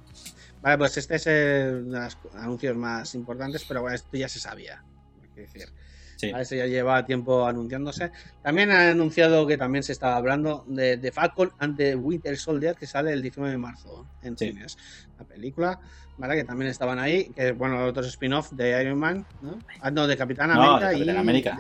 [0.62, 4.28] Vale, pues este es el- uno de los anuncios más importantes, pero bueno, esto ya
[4.28, 4.82] se sabía.
[5.22, 5.68] hay que decir.
[6.16, 6.30] Sí.
[6.32, 8.10] Vale, Eso ya lleva tiempo anunciándose.
[8.42, 12.74] También han anunciado que también se estaba hablando de, de Falcon and the Winter Soldier,
[12.74, 14.48] que sale el 19 de marzo en Sí.
[14.48, 14.76] cines.
[15.18, 15.78] La película,
[16.16, 16.36] ¿vale?
[16.36, 19.58] Que también estaban ahí, que bueno, otros spin-off de Iron Man, ¿no?
[19.80, 21.18] Ah, no, de Capitán No, América de Capitán y.
[21.18, 21.58] América.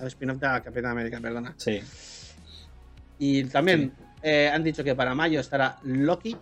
[0.00, 1.54] de- spin-off de Capitán América, perdona.
[1.56, 1.80] Sí.
[3.18, 6.36] Y también eh, han dicho que para mayo estará Loki.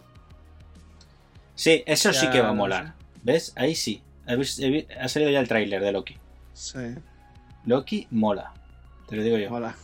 [1.54, 2.94] Sí, eso sí que va a molar.
[3.22, 3.52] ¿Ves?
[3.56, 4.02] Ahí sí.
[4.26, 6.18] Ha salido ya el tráiler de Loki.
[6.52, 6.78] Sí,
[7.66, 8.52] Loki mola.
[9.08, 9.50] Te lo digo yo.
[9.50, 9.74] Bueno,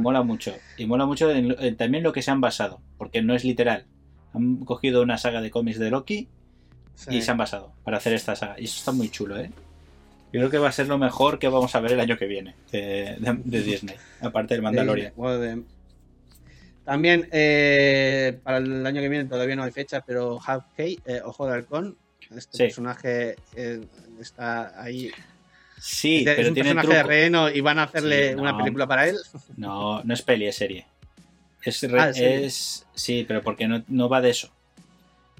[0.00, 0.54] Mola mucho.
[0.76, 2.80] Y mola mucho en también lo que se han basado.
[2.98, 3.86] Porque no es literal.
[4.34, 6.28] Han cogido una saga de cómics de Loki
[6.94, 7.16] sí.
[7.16, 8.58] y se han basado para hacer esta saga.
[8.60, 9.50] Y eso está muy chulo, ¿eh?
[10.30, 12.26] Yo creo que va a ser lo mejor que vamos a ver el año que
[12.26, 13.96] viene de, de- de Disney.
[14.20, 15.12] Aparte del Mandalorian.
[16.84, 21.46] También eh, para el año que viene todavía no hay fecha, pero Hawkeye, eh, Ojo
[21.46, 21.96] de Halcón,
[22.34, 22.62] este Sí.
[22.64, 23.80] personaje eh,
[24.20, 25.10] está ahí.
[25.80, 28.42] Sí, es pero un tiene personaje de reheno y van a hacerle Sí, no.
[28.42, 29.16] una película para él.
[29.56, 30.86] No, no es peli, es serie.
[31.62, 34.50] Es, re- Ah, ¿es sí, pero porque no, no va de eso.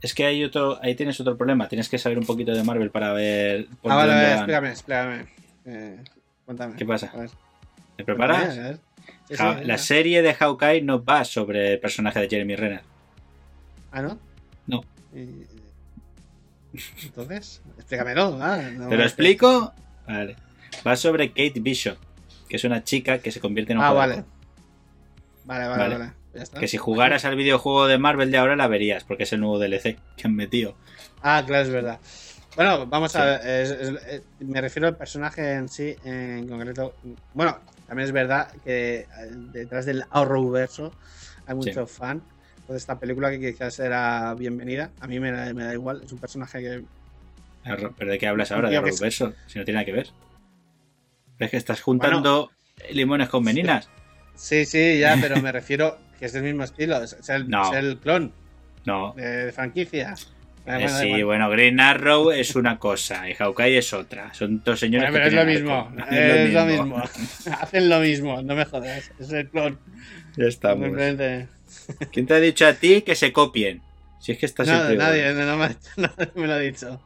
[0.00, 1.68] Es que hay otro, ahí tienes otro problema.
[1.68, 5.26] Tienes que saber un poquito de Marvel para ver por Ah, vale, vale, explícame, explícame.
[5.66, 5.96] Eh,
[6.44, 6.76] cuéntame.
[6.76, 7.10] ¿Qué pasa?
[7.14, 7.30] A ver,
[7.96, 8.44] ¿Te preparas?
[8.44, 8.76] cuéntame, a ver.
[8.76, 9.64] Sí, sí, Ja- venga.
[9.66, 12.82] la serie de Hawkeye no va sobre el personaje de Jeremy Renner.
[13.90, 14.18] Ah, ¿no?
[14.66, 14.84] No.
[15.14, 15.46] Y-
[17.04, 18.38] Entonces, explícamelo.
[18.40, 19.72] ah, no ¿Te lo explico?
[20.08, 20.36] Vale.
[20.86, 21.96] Va sobre Kate Bishop,
[22.48, 24.24] que es una chica que se convierte en un Ah, vale.
[25.44, 26.12] Vale, vale, Vale.
[26.34, 26.60] Ya está.
[26.60, 29.58] Que si jugaras al videojuego de Marvel de ahora la verías, porque es el nuevo
[29.58, 30.74] DLC que han metido.
[31.22, 31.98] Ah, claro, es verdad.
[32.54, 33.18] Bueno, vamos Sí.
[33.18, 33.40] a ver.
[33.46, 36.94] es- es- eh, me refiero al personaje en sí, en concreto.
[37.34, 39.06] Bueno, también es verdad que eh,
[39.52, 40.92] detrás del Arrowverso
[41.46, 42.22] hay mucho fan
[42.68, 44.90] de esta película que quizás era bienvenida.
[45.00, 46.84] A mí me da igual, es un personaje que.
[47.64, 48.70] ¿Pero de qué hablas ahora?
[48.70, 49.34] ¿De Arrowverso?
[49.46, 50.08] Si no tiene nada que ver.
[51.38, 52.50] Es que estás juntando
[52.92, 53.88] limones con meninas.
[54.34, 57.02] Sí, sí, ya, pero me refiero que es del mismo estilo.
[57.02, 57.70] Es, el, No.
[57.72, 58.32] es el clon
[58.84, 59.12] No.
[59.16, 60.14] de, de franquicia.
[60.66, 64.32] Eh, Bueno, sí, bueno, Green Arrow es una cosa y Hawkeye es otra.
[64.34, 65.92] Son dos señores Bueno, que pero es lo mismo.
[66.10, 67.02] Es lo mismo.
[67.60, 69.10] Hacen lo mismo, no me jodas.
[69.18, 69.78] Es el clon.
[70.36, 70.90] Ya estamos.
[72.12, 73.80] ¿Quién te ha dicho a ti que se copien?
[74.20, 75.56] Si es que está siempre nadie, no
[76.34, 77.00] me lo ha dicho.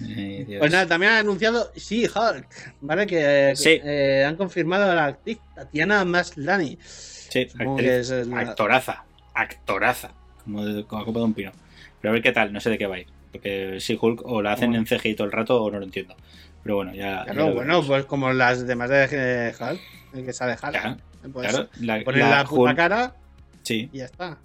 [0.00, 0.58] Ay, Dios.
[0.60, 2.46] Pues nada, también han anunciado Sí, Hulk,
[2.80, 3.06] ¿vale?
[3.06, 3.80] Que, Sí.
[3.84, 6.78] eh, han confirmado a la actriz Tatiana Maslany.
[6.82, 7.88] Sí, actriz.
[7.88, 9.04] es el- Actoraza.
[9.34, 10.10] Actoraza.
[10.44, 11.52] Como, de, como la copa de un pino.
[12.00, 13.06] Pero a ver qué tal, no sé de qué va a ir.
[13.32, 14.86] Porque si Hulk o la hacen Bueno.
[14.88, 16.14] en CGI todo el rato o no lo entiendo.
[16.62, 17.24] Pero bueno, ya.
[17.24, 19.80] Claro, bueno, pues como las demás de Hulk,
[20.14, 20.70] el que sale Hulk.
[20.72, 20.96] Claro,
[21.32, 23.14] pues claro, la, poner la la, puta Hulk- cara
[23.62, 24.38] Sí, y ya está.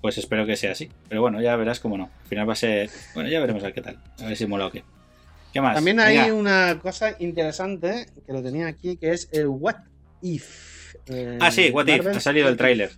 [0.00, 0.90] pues espero que sea así.
[1.08, 2.04] Pero bueno, ya verás cómo no.
[2.22, 2.90] Al final va a ser.
[3.14, 3.98] Bueno, ya veremos a ver qué tal.
[4.20, 4.84] A ver si mola o qué.
[5.56, 5.74] ¿Qué más?
[5.74, 6.34] También hay Venga.
[6.34, 9.76] una cosa interesante que lo tenía aquí, que es el What
[10.20, 10.94] If.
[11.06, 12.90] Eh, Ah, sí, What If, ha salido el tráiler.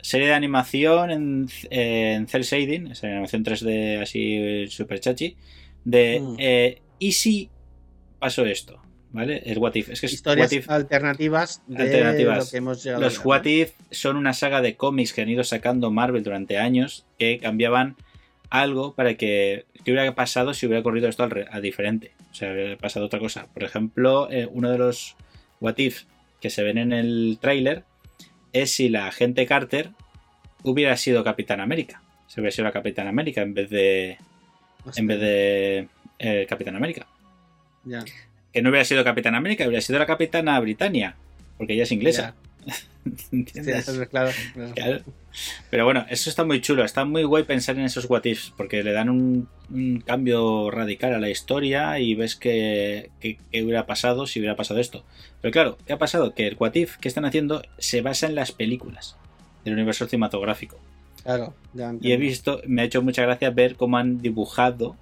[0.00, 5.36] Serie de animación en, en Cell Shading, esa animación 3D así super chachi.
[5.84, 6.36] De Mm.
[6.38, 7.50] eh, ¿y si
[8.20, 8.80] pasó esto?
[9.10, 9.42] ¿Vale?
[9.44, 9.88] El What If.
[9.90, 10.70] Es que es Historias What If.
[10.70, 12.44] alternativas de Alternativas.
[12.44, 13.44] lo que hemos llegado Los a What.
[13.46, 17.96] If son una saga de cómics que han ido sacando Marvel durante años que cambiaban
[18.50, 19.64] algo para que.
[19.84, 22.12] ¿Qué hubiera pasado si hubiera ocurrido esto al re- a diferente?
[22.30, 23.46] O sea, hubiera pasado otra cosa.
[23.54, 25.16] Por ejemplo, eh, uno de los
[25.60, 26.02] What If
[26.40, 27.84] que se ven en el tráiler
[28.52, 29.90] es si la agente Carter
[30.62, 32.02] hubiera sido Capitán América.
[32.26, 34.18] Si hubiera sido la Capitán América en vez de.
[34.84, 35.88] Hostia, En vez de.
[36.18, 37.06] eh, Capitán América.
[37.84, 38.04] ya.
[38.52, 41.14] Que no hubiera sido Capitán América, hubiera sido la Capitana Britannia.
[41.56, 42.34] Porque ella es inglesa.
[43.32, 43.84] ¿Entiendes?
[43.86, 44.30] Sí, eso es claro.
[44.54, 44.74] claro.
[44.74, 45.00] Claro.
[45.70, 46.84] Pero bueno, eso está muy chulo.
[46.84, 51.14] Está muy guay pensar en esos what ifs, porque le dan un, un cambio radical
[51.14, 55.04] a la historia y ves que, que- que hubiera pasado si hubiera pasado esto.
[55.40, 56.34] Pero claro, ¿qué ha pasado?
[56.34, 59.16] Que el what if que están haciendo se basa en las películas
[59.64, 60.78] del universo cinematográfico.
[61.22, 64.96] Claro, ya Y he visto, me ha hecho mucha gracia ver cómo han dibujado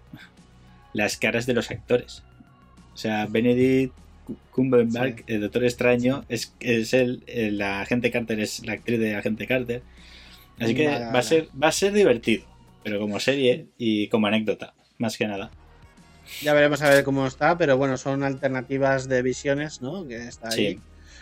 [0.93, 2.23] las caras de los actores.
[2.95, 3.95] O sea, Benedict
[4.53, 9.15] Cumberbatch, el Doctor Extraño, es, es él, eh, la agente Carter es la actriz de
[9.15, 9.83] agente Carter.
[10.59, 12.45] Así que Vale, va, a ser, va a ser divertido,
[12.83, 15.51] pero como serie y como anécdota, más que nada.
[16.43, 20.07] Ya veremos a ver cómo está, pero bueno, son alternativas de visiones, ¿no?
[20.07, 20.75] Que está ahí.
[20.75, 20.81] Sí.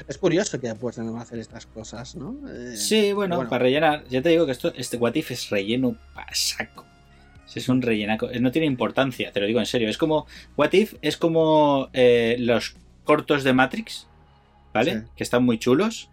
[0.09, 2.37] Es curioso que apuesten a hacer estas cosas, ¿no?
[2.49, 4.05] Eh, Sí, bueno, para rellenar.
[4.09, 6.85] Ya te digo que esto, este What If es relleno pa' saco.
[7.55, 8.29] Es un rellenaco.
[8.39, 9.89] No tiene importancia, te lo digo en serio.
[9.89, 10.27] Es como.
[10.59, 14.07] What If es como eh, los cortos de Matrix,
[14.75, 14.93] ¿vale?
[14.93, 15.07] Sí.
[15.17, 16.11] Que están muy chulos.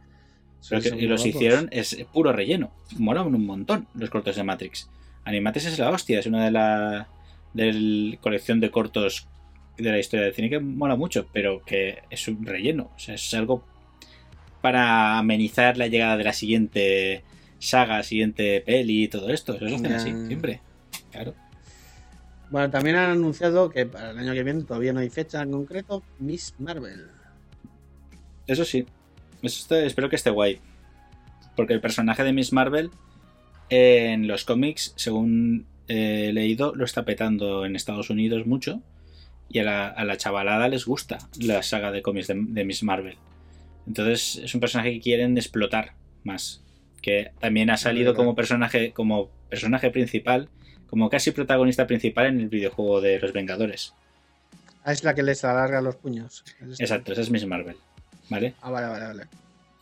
[0.62, 2.72] sí, que- y los hicieron, es puro relleno.
[2.98, 4.90] Molan un montón los cortos de Matrix.
[5.26, 7.08] Animatrix es la hostia, es una de la
[7.54, 9.28] del colección de cortos
[9.78, 12.92] de la historia del cine que mola mucho, pero que es un relleno.
[12.96, 13.66] O sea, es algo
[14.62, 17.24] para amenizar la llegada de la siguiente
[17.60, 19.56] saga, siguiente peli y todo esto.
[19.56, 20.62] Eso lo hacen así, siempre.
[21.12, 21.34] Claro.
[22.54, 25.50] Bueno, también han anunciado que para el año que viene todavía no hay fecha en
[25.50, 27.08] concreto, Miss Marvel.
[28.46, 28.86] Eso sí.
[29.42, 30.60] Eso está- espero que esté guay.
[31.56, 32.92] Porque el personaje de Miss Marvel
[33.72, 38.84] en los cómics, según he leído, lo está petando en Estados Unidos mucho.
[39.50, 42.84] Y a la, a la chavalada les gusta la saga de cómics de, de Miss
[42.84, 43.18] Marvel.
[43.88, 46.64] Entonces es un personaje que quieren explotar más.
[47.02, 50.50] Que también ha salido como personaje, como personaje principal,
[50.94, 53.96] como casi protagonista principal en el videojuego de los Vengadores.
[54.84, 56.44] Ah, es la que les alarga los puños.
[56.62, 56.84] Es esta.
[56.84, 57.76] Exacto, esa es Miss Marvel.
[58.30, 58.54] ¿Vale?
[58.62, 59.24] Ah, vale, vale, vale.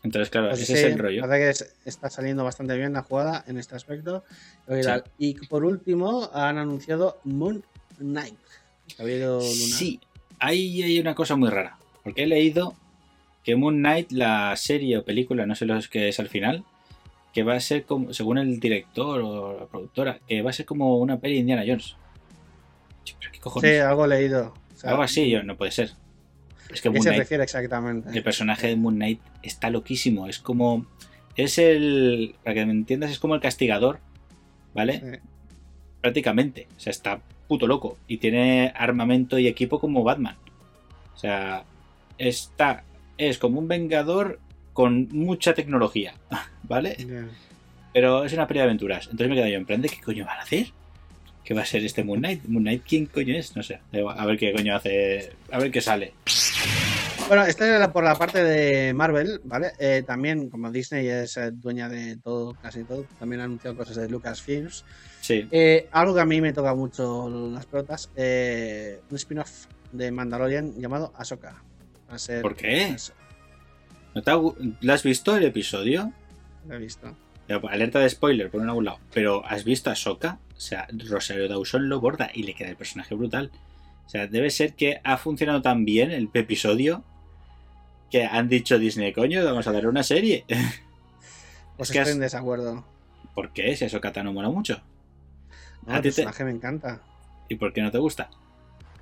[0.03, 1.19] Entonces, claro, Pues ese sí, es el rollo.
[1.19, 4.23] La verdad que es- está saliendo bastante bien la jugada en este aspecto.
[4.69, 4.89] Y, Sí.
[5.17, 7.61] y por último, han anunciado Moon
[7.97, 8.39] Knight.
[9.41, 9.99] Sí,
[10.39, 11.75] ahí hay una cosa muy rara.
[12.05, 12.73] Porque he leído
[13.43, 16.63] que Moon Knight, la serie o película, no sé lo que es al final,
[17.33, 20.65] que va a ser como, según el director o la productora, que va a ser
[20.65, 21.95] como una peli Indiana Jones.
[23.03, 24.53] Ch, ¿Pero qué Sí, algo leído.
[24.73, 25.91] O sea, Algo así, yo, no puede ser.
[26.71, 28.09] Es que ¿A qué Moon se Knight, refiere exactamente?
[28.17, 30.27] el personaje de Moon Knight está loquísimo.
[30.27, 30.85] Es como.
[31.35, 32.35] Es el.
[32.43, 33.99] Para que me entiendas, es como el castigador,
[34.73, 34.99] ¿vale?
[34.99, 35.19] Sí.
[36.01, 36.67] prácticamente.
[36.75, 37.97] O sea, está puto loco.
[38.07, 40.37] Y tiene armamento y equipo como Batman.
[41.13, 41.63] O sea,
[42.17, 42.83] está.
[43.17, 44.39] Es como un vengador
[44.73, 46.13] con mucha tecnología.
[46.71, 46.95] ¿Vale?
[47.93, 49.05] Pero es una peli de aventuras.
[49.05, 50.67] Entonces me quedo yo en plan de qué coño van a hacer.
[51.43, 52.45] ¿Qué va a ser este Moon Knight?
[52.45, 53.55] ¿Moon Knight quién coño es?
[53.57, 53.81] No sé.
[53.91, 55.33] A ver qué coño hace.
[55.51, 56.13] A ver qué sale.
[57.27, 59.71] Bueno, esta es por la parte de Marvel, ¿vale?
[59.79, 63.97] Eh, también, como Disney es eh, dueña de todo, casi todo, también ha anunciado cosas
[63.97, 64.85] de Lucasfilms.
[65.21, 65.47] Sí.
[65.51, 70.79] Eh, algo que a mí me toca mucho las pelotas, eh, un spin-off de Mandalorian
[70.79, 71.61] llamado Ahsoka.
[72.09, 72.95] Va a ser, ¿Por qué?
[74.13, 76.13] ¿No te ha ¿Lo has visto el episodio?
[76.69, 77.15] He visto.
[77.47, 78.99] Pero, Alerta de spoiler por un algún lado.
[79.13, 80.39] Pero ¿has visto a Soka?
[80.55, 83.51] O sea, Rosario Dawson lo borda y le queda el personaje brutal.
[84.05, 87.03] O sea, debe ser que ha funcionado tan bien el episodio
[88.11, 90.45] que han dicho Disney, coño, vamos a darle una serie.
[91.77, 92.85] Pues Es que estoy has- en desacuerdo.
[93.33, 93.75] ¿Por qué?
[93.75, 94.81] Si Ahsoka no mola mucho.
[95.87, 97.01] No, ¿A el te- personaje me encanta,
[97.49, 98.29] ¿Y por qué no te gusta?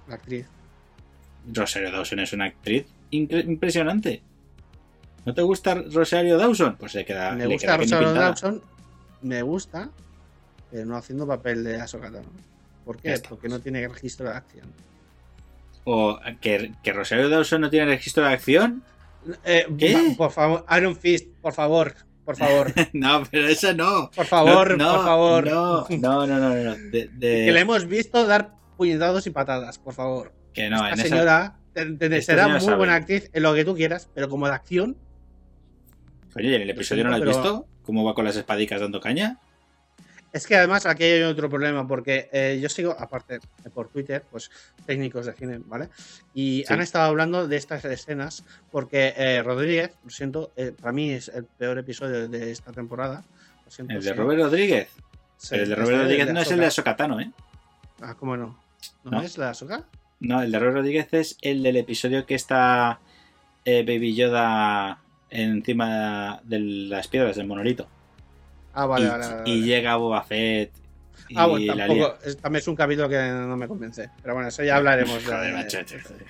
[0.07, 0.45] la actriz.
[1.51, 4.21] Rosario Dawson es una actriz impresionante.
[5.25, 6.75] ¿No te gusta Rosario Dawson?
[6.77, 7.31] Pues se queda.
[7.31, 8.13] me gusta queda Rosario.
[8.13, 8.61] Dawson,
[9.21, 9.89] me gusta,
[10.71, 12.29] pero no haciendo papel de Ahsoka Tano.
[12.85, 13.21] ¿Por qué?
[13.27, 14.67] Porque no tiene registro de acción.
[15.83, 18.83] O que, que Rosario Dawson no tiene registro de acción.
[19.43, 20.13] Eh, ¿Qué?
[20.17, 21.93] Por favor, Iron Fist, por favor,
[22.25, 24.09] por favor, no, pero eso no.
[24.15, 25.45] por favor, No, por favor.
[25.45, 26.75] No, no, no, no, no.
[26.75, 30.31] De- de- Que le hemos visto dar puñetazos y patadas, por favor.
[30.53, 32.77] que no, Esta en esa- señora te- te- esta será muy sabe.
[32.77, 34.95] buena actriz en lo que tú quieras, pero como de acción,
[36.35, 37.67] Oye, ¿en el episodio no lo has Pero- visto?
[37.83, 39.37] ¿Cómo va con las espadicas dando caña?
[40.31, 43.39] Es que además aquí hay otro problema, porque eh, yo sigo, aparte
[43.73, 44.51] por Twitter, pues
[44.85, 45.89] técnicos de cine, ¿vale?
[46.35, 46.71] Y Sí.
[46.73, 51.29] han estado hablando de estas escenas, porque eh, Rodríguez, lo siento, eh, para mí es
[51.29, 53.23] el peor episodio de esta temporada.
[53.65, 54.15] Lo siento, El de sí.
[54.15, 54.89] Robert Rodríguez.
[55.37, 56.91] Sí, el de este, Robert Rodríguez no es el de Ahsoka.
[56.91, 57.31] Sokatano, ¿eh?
[58.01, 58.59] Ah, ¿cómo no?
[59.03, 59.21] ¿No, No.
[59.23, 59.83] es la de Ahsoka?
[60.19, 62.99] No, el de Robert Rodríguez es el del episodio que está
[63.65, 67.87] Baby Yoda encima de las piedras del monolito.
[68.73, 69.61] Ah, vale, y, vale, vale, y vale.
[69.65, 70.71] llega Boba Fett
[71.27, 74.09] y Ah, bueno, la tampoco, es- también es un capítulo que no me convence.
[74.21, 75.23] Pero bueno, eso ya hablaremos.
[75.25, 76.25] de- Joder, macho, joder.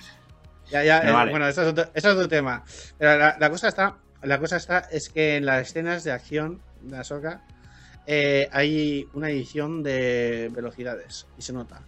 [0.70, 1.30] Ya, ya, eh, vale.
[1.30, 2.62] bueno, eso es, otro, eso es otro tema.
[2.98, 6.60] Pero la, la cosa está, la cosa está es que en las escenas de acción
[6.82, 7.40] de Ahsoka
[8.06, 11.80] eh, hay una edición de velocidades y se nota.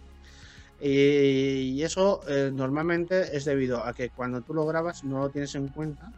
[0.81, 0.89] Y,
[1.75, 5.55] y eso eh, normalmente es debido a que cuando tú lo grabas no lo tienes
[5.55, 6.11] en cuenta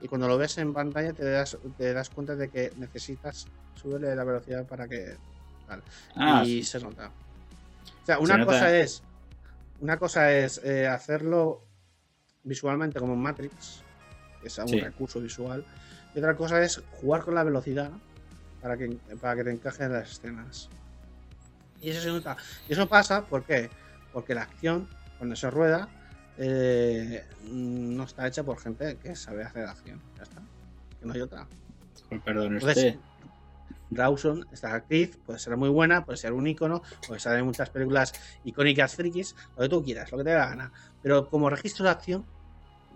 [0.00, 4.14] y cuando lo ves en pantalla te das, te das cuenta de que necesitas subirle
[4.14, 5.16] la velocidad para que.
[6.16, 6.64] Ah, y sí.
[6.64, 7.10] se nota.
[8.02, 9.02] O sea, una cosa es
[9.80, 11.64] una cosa es eh, hacerlo
[12.44, 13.82] visualmente como en Matrix,
[14.40, 14.80] que es un Sí.
[14.80, 15.64] recurso visual,
[16.14, 17.90] y otra cosa es jugar con la velocidad
[18.60, 20.68] para que, para que te encajen las escenas.
[21.80, 22.36] Y eso se nota.
[22.68, 23.70] Y eso pasa, ¿por qué?
[24.12, 25.88] Porque la acción, cuando se rueda,
[26.38, 30.00] eh, no está hecha por gente que sabe hacer acción.
[30.16, 30.42] Ya está.
[31.00, 31.46] Que no hay otra.
[32.24, 32.96] Perdón, Entonces, usted.
[33.90, 37.68] Rawson, esta actriz, puede ser muy buena, puede ser un ícono, puede estar en muchas
[37.68, 38.12] películas
[38.44, 40.72] icónicas frikis, lo que tú quieras, lo que te dé la gana.
[41.02, 42.24] Pero como registro de acción,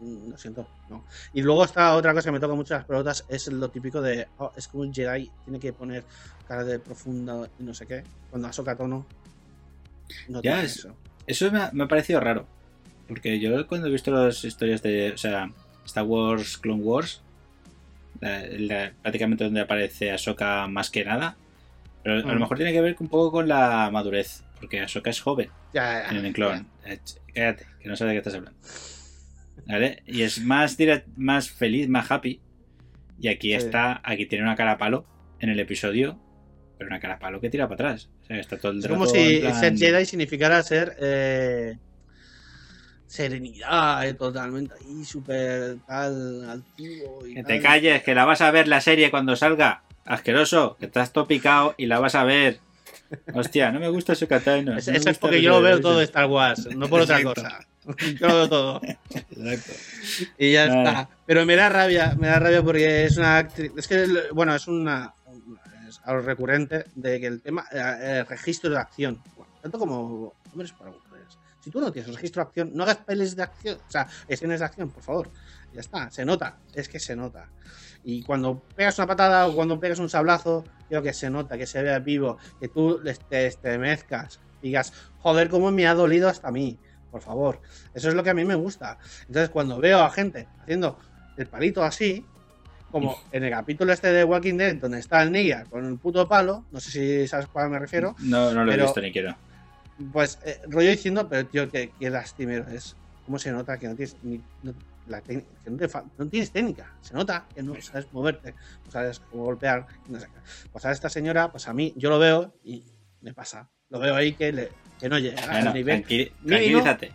[0.01, 1.05] mm, lo siento, no.
[1.35, 4.27] Y luego está otra cosa que me toca mucho las pelotas, es lo típico de,
[4.39, 6.03] oh, es que un Jedi tiene que poner
[6.49, 9.05] cara de profunda y no sé qué, cuando Ahsoka Tono
[10.29, 10.95] no Ya, tiene es- eso.
[11.27, 12.47] Eso me ha, me ha parecido raro.
[13.09, 15.13] Porque yo cuando he visto las historias de.
[15.13, 15.51] O sea,
[15.85, 17.23] Star Wars, Clone Wars,
[18.21, 21.37] la- la- prácticamente donde aparece Ahsoka más que nada.
[22.03, 22.29] Pero a Mm.
[22.35, 24.43] lo mejor tiene que ver un poco con la madurez.
[24.61, 26.33] Porque Ahsoka es joven Ya, ya, en el ya.
[26.33, 26.67] clon.
[26.87, 28.59] Eh, ch- Cállate, que no sabes de qué estás hablando.
[29.67, 30.03] ¿Vale?
[30.07, 32.41] Y es más, dire- más feliz, más happy.
[33.21, 33.55] Y aquí Sí.
[33.55, 35.05] está, aquí tiene una cara palo
[35.41, 36.19] en el episodio,
[36.79, 38.09] pero una cara palo que tira para atrás.
[38.23, 41.77] O sea, está todo el Es como si en plan- ser Jedi significara ser eh,
[43.07, 47.27] serenidad, eh, totalmente ahí, súper tal, altivo.
[47.27, 47.47] Y Que tal.
[47.53, 49.83] te calles, que la vas a ver la serie cuando salga.
[50.05, 52.61] Asqueroso, que estás todo picado y la vas a ver.
[53.35, 54.73] Hostia, no me gusta su katana.
[54.75, 57.23] No Eso es porque el yo lo veo todo de Star Wars, no por otra
[57.23, 57.61] cosa.
[58.21, 58.81] Yo lo veo todo.
[59.11, 59.73] Exacto.
[60.39, 60.83] Y ya Vale.
[60.89, 61.09] está.
[61.27, 63.71] Pero me da rabia, me da rabia porque es una actriz.
[63.77, 65.15] Es que, bueno, es una.
[65.89, 67.65] Es algo recurrente de que el tema.
[67.73, 69.21] eh, El registro de acción.
[69.37, 70.91] bueno, tanto como hombres para.
[71.67, 73.79] Si tú no tienes registro de acción, no hagas pelis de acción.
[73.89, 75.31] O sea, escenas de acción, por favor.
[75.73, 76.09] Ya está.
[76.13, 76.59] Se nota.
[76.73, 77.49] Es que se nota.
[78.05, 81.67] Y cuando pegas una patada o cuando pegas un sablazo, quiero que se nota, que
[81.67, 86.47] se vea vivo, que tú te te estremezcas, digas, joder, cómo me ha dolido hasta
[86.47, 86.79] a mí,
[87.11, 87.61] por favor.
[87.95, 88.99] Eso es lo que a mí me gusta.
[89.27, 91.01] Entonces, cuando veo a gente haciendo
[91.37, 92.25] el palito así,
[92.93, 96.29] como en el capítulo este de Walking Dead, donde está el Niga con el puto
[96.29, 99.11] palo, no sé si sabes a cuál me refiero, No, no lo he visto ni
[99.11, 99.37] quiero.
[100.13, 102.97] Pues eh, rollo diciendo, pero tío, que, que lastimero es.
[103.25, 104.73] ¿Cómo se nota que no tienes ni, no,
[105.09, 106.95] la que no, te fa- no tienes técnica?
[107.01, 108.55] Se nota que no sabes moverte,
[108.85, 109.87] no sabes cómo golpear.
[110.09, 110.27] No sé.
[110.27, 110.69] qué.
[110.71, 112.85] Pues a esta señora, pues a mí, yo lo veo y
[113.23, 113.69] me pasa.
[113.91, 116.33] Lo veo ahí que, le- que no llega Bueno, al nivel tranqui-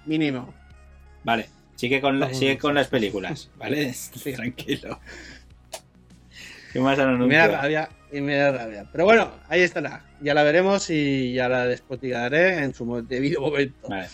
[0.05, 0.53] mínimo.
[1.23, 3.93] Vale, sigue con, la- sigue con las películas, ¿vale?
[4.35, 4.99] Tranquilo.
[6.73, 7.27] ¿Qué más han Y
[8.11, 8.87] y me da rabia.
[8.91, 10.05] Pero bueno, ahí estará.
[10.21, 13.87] Ya la veremos y ya la despotigaré en su debido momento.
[13.89, 14.07] Vale.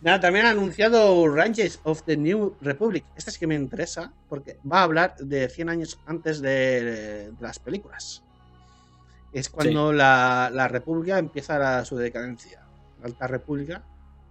[0.00, 3.04] Nada, también ha anunciado Ranges of the New Republic.
[3.16, 7.32] Esta sí que me interesa porque va a hablar de 100 años antes de, de
[7.40, 8.22] las películas.
[9.32, 12.62] Es cuando la, la República empieza la- su decadencia.
[13.00, 13.82] La Alta República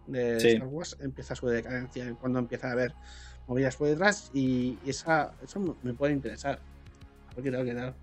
[0.07, 0.47] de Sí.
[0.49, 2.93] Star Wars empieza su decadencia cuando empieza a haber
[3.45, 6.59] movidas por detrás y esa, eso me puede interesar.
[7.31, 7.93] A ver qué tal, qué tal.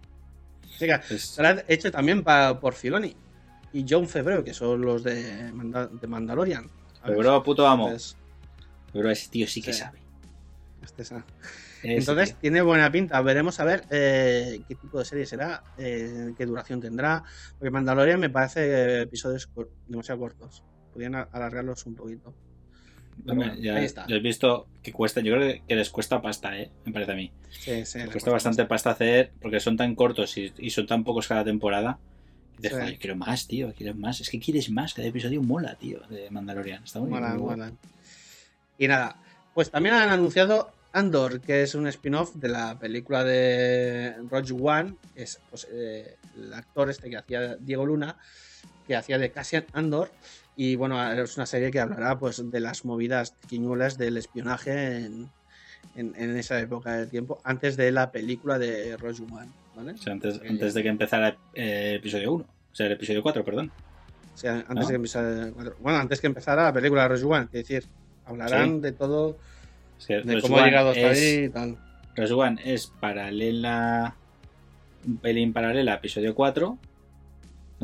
[1.18, 3.14] Será hecho también pa- por Filoni
[3.72, 6.68] y John Febrero, que son los de, Manda- de Mandalorian.
[7.06, 7.88] Bro, puto amo.
[7.88, 8.16] Entonces,
[8.92, 9.80] Bro, ese tío sí que Sí.
[9.80, 9.98] sabe.
[10.82, 11.02] este
[11.82, 13.20] Entonces tiene buena pinta.
[13.20, 17.24] Veremos a ver eh, qué tipo de serie será, eh, qué duración tendrá.
[17.58, 19.50] Porque Mandalorian me parece episodios
[19.88, 20.62] demasiado cortos.
[20.92, 22.32] Podrían alargarlos un poquito.
[23.16, 24.06] Bueno, ya, ahí está.
[24.06, 26.70] ya has visto que cuesta, yo creo que les cuesta pasta, ¿eh?
[26.84, 27.32] Me parece a mí.
[27.50, 30.86] Sí, sí, Les le cuesta bastante pasta hacer porque son tan cortos y, y son
[30.86, 31.98] tan pocos cada temporada.
[32.58, 32.80] Y dices, Sí.
[32.82, 34.20] "Joder, quiero más, tío, quiero más.
[34.20, 36.84] Es que quieres más, cada episodio mola, tío, de Mandalorian.
[36.84, 37.72] Está muy Mola, muy mola.
[38.78, 39.16] Y nada,
[39.54, 44.94] pues también han anunciado Andor, que es un spin-off de la película de Rogue One,
[45.14, 48.16] que es pues, eh, el actor este que hacía Diego Luna,
[48.86, 50.10] que hacía de Cassian Andor.
[50.56, 55.28] Y bueno, es una serie que hablará pues de las movidas quiñuelas del espionaje en,
[55.96, 59.48] en- en esa época del tiempo, antes de la película de Rogue One.
[59.74, 59.92] ¿vale?
[59.92, 62.44] O sea, antes, Eh, antes de que empezara el episodio 1.
[62.44, 63.72] O sea, el episodio 4, perdón.
[64.32, 64.80] O sea, antes ¿No?
[64.82, 67.84] de que empezara, bueno, antes que empezara la película de Rogue One, es decir,
[68.26, 68.80] hablarán Sí.
[68.80, 69.36] de todo,
[69.98, 71.78] Es que de Rogue cómo ha llegado hasta es- ahí y tal.
[72.16, 74.14] Rogue One es paralela.
[75.06, 76.78] Un pelín paralela a episodio 4.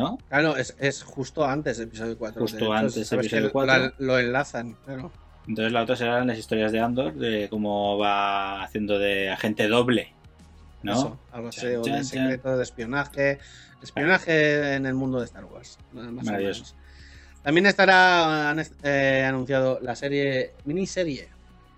[0.00, 0.18] ¿No?
[0.28, 2.40] Claro, es, es justo antes del episodio 4.
[2.40, 3.78] Justo De antes del episodio que 4.
[3.78, 5.12] la- lo enlazan, claro.
[5.48, 10.12] Entonces la otra serán las historias de Andor, de cómo va haciendo de agente doble.
[10.82, 10.92] ¿no?
[10.92, 13.38] Eso, algo así, o de secreto, de espionaje.
[13.82, 15.78] Espionaje en el mundo de Star Wars.
[15.92, 16.60] más o Maravilloso.
[16.62, 16.74] menos.
[17.42, 21.28] También estará han, eh, anunciado la serie, miniserie.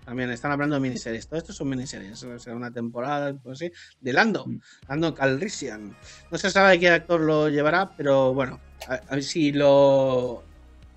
[0.05, 1.27] También están hablando de miniseries.
[1.27, 2.21] Todo esto son miniseries.
[2.23, 4.45] O sea, una temporada, pues así, de Lando.
[4.45, 4.59] Mm.
[4.89, 5.95] Lando Calrissian.
[6.31, 10.43] No se sabe qué actor lo llevará, pero bueno, a, a ver si lo.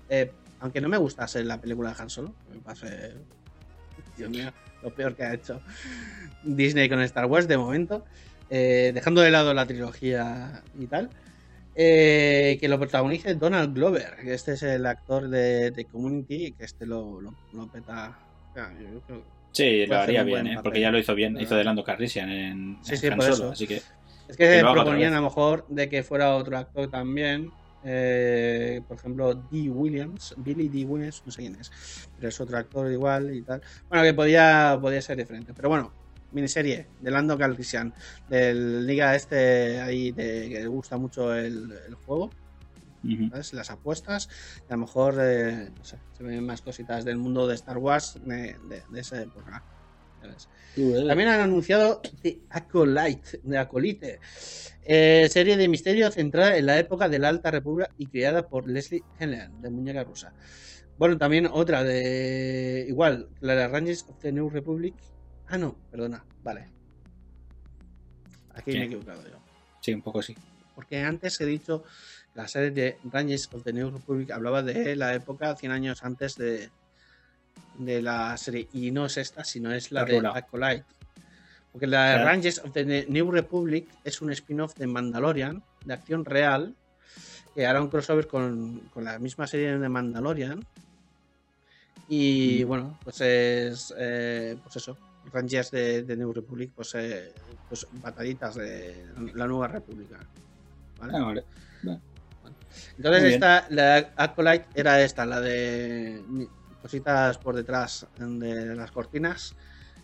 [0.09, 3.13] eh, aunque no me gustase la película de Han Solo, me parece
[4.17, 4.51] Dios mío,
[4.81, 5.61] lo peor que ha hecho
[6.43, 8.05] Disney con Star Wars de momento.
[8.49, 11.09] Eh, dejando de lado la trilogía y tal.
[11.75, 16.65] eh, que lo protagonice Donald Glover, que este es el actor de, de Community, que
[16.65, 18.19] este lo, lo, lo peta.
[18.57, 20.57] Ah, yo creo- Sí, lo haría bien, ¿eh?
[20.61, 21.37] porque ya lo hizo bien.
[21.37, 21.41] Ah.
[21.41, 23.51] Hizo de Lando Carrisian en, Sí, en sí, por Solo, eso.
[23.51, 23.81] así que
[24.27, 27.51] Es Que otra proponían a lo mejor de que fuera otro actor también.
[27.89, 29.69] eh, por ejemplo, D.
[29.69, 30.83] Williams, Billy D.
[30.83, 31.71] Williams, no sé quién es,
[32.17, 33.61] pero es otro actor igual y tal.
[33.87, 35.53] Bueno, que podía, podía ser diferente.
[35.55, 35.93] Pero bueno,
[36.33, 37.93] miniserie de Lando Calrissian,
[38.27, 42.29] del Liga este ahí de, que le gusta mucho el, el juego,
[43.53, 44.27] las apuestas.
[44.69, 47.77] Y a lo mejor eh, no sé, se ven más cositas del mundo de Star
[47.77, 49.63] Wars de, de- de esa época.
[50.19, 50.49] ¿sabes?
[51.07, 54.19] También han anunciado The Acolyte, de Acolite,
[54.83, 58.67] eh, serie de misterio centrada en la época de la Alta República y creada por
[58.67, 60.33] Leslie Helen, de Muñeca Rusa.
[60.97, 62.85] Bueno, también otra de.
[62.89, 64.95] Igual, la de Rangers of the New Republic.
[65.45, 66.71] Ah, no, perdona, vale.
[68.55, 69.37] Aquí me he equivocado yo.
[69.79, 70.35] Sí, un poco sí.
[70.73, 71.83] Porque antes he dicho
[72.37, 76.35] la serie de Rangers of the New Republic hablaba de la época 100 años antes
[76.35, 76.69] de,
[77.79, 78.67] de la serie.
[78.73, 80.27] Y no es esta, sino es la Está de.
[80.39, 80.85] Acolyte.
[81.71, 82.25] Porque la Claro.
[82.25, 86.75] Rangers of the Ne- New Republic es un spin-off de Mandalorian, de acción real,
[87.55, 90.63] que hará un crossover con, con la misma serie de Mandalorian.
[92.07, 92.67] Y Mm.
[92.67, 94.95] bueno, pues es eh, pues eso,
[95.33, 97.33] Rangers de, de New Republic, pues, eh,
[97.67, 100.19] pues batallitas de la nueva república.
[100.99, 101.13] ¿vale?
[101.15, 101.43] Ah, vale.
[102.97, 106.21] Entonces esta, la Acolyte era esta, la de
[106.81, 109.55] cositas por detrás de las cortinas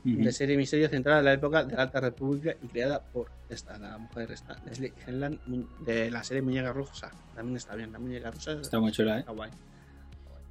[0.04, 3.78] de serie Misterio centrada en la época de la Alta República y creada por esta,
[3.78, 5.40] la mujer esta, Leslie Henland
[5.86, 7.10] de la serie Muñeca Rusa.
[7.34, 9.20] También está bien, la Muñeca Rusa Está muy chula, ¿eh?
[9.20, 9.52] está guay.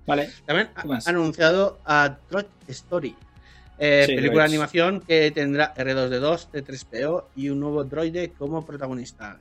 [0.06, 0.30] Vale.
[0.46, 3.14] También ¿Qué ha anunciado a Trot Story,
[3.78, 9.38] eh, Sí, película de animación que tendrá R2D2, T3PO y un nuevo droide como protagonista.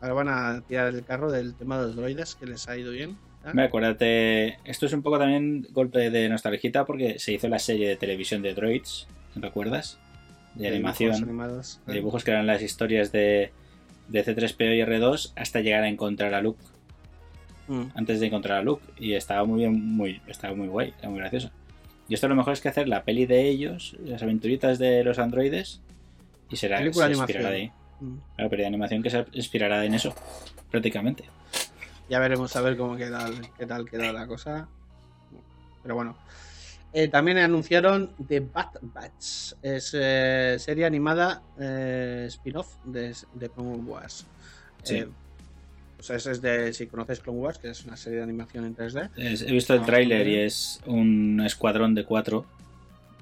[0.00, 2.92] Ahora van a tirar el carro del tema de los droides, que les ha ido
[2.92, 3.16] bien.
[3.52, 7.88] Me acuérdate, esto es un poco también golpe de nostalgia porque se hizo la serie
[7.88, 9.98] de televisión de Droids, ¿recuerdas?
[10.54, 11.80] De, dibujos animación, animados.
[11.86, 13.50] de dibujos que eran las historias de,
[14.08, 16.62] de C3PO y R2 hasta llegar a encontrar a Luke,
[17.70, 17.92] Mm.
[17.94, 21.20] antes de encontrar a Luke y estaba muy bien, muy, estaba muy guay, era muy
[21.20, 21.52] gracioso.
[22.08, 25.20] Y esto lo mejor es que hacer la peli de ellos, las aventuritas de los
[25.20, 25.80] androides
[26.50, 27.72] y será Película se de inspirará de ahí.
[28.00, 28.16] Mm.
[28.38, 30.14] La peli de animación que se inspirará en eso,
[30.70, 31.24] prácticamente.
[32.08, 34.68] Ya veremos a ver cómo queda, qué tal queda la cosa.
[35.82, 36.16] Pero bueno.
[36.92, 39.52] Eh, también anunciaron The Bad Batch.
[39.62, 44.26] Es eh, serie animada eh, spin-off de, de Clone Wars.
[44.82, 45.04] Sí.
[45.96, 48.74] Pues es, es de, si conoces Clone Wars, que es una serie de animación en
[48.76, 49.10] 3D.
[49.16, 52.44] Es- he visto el Ah, tráiler y es un escuadrón de cuatro,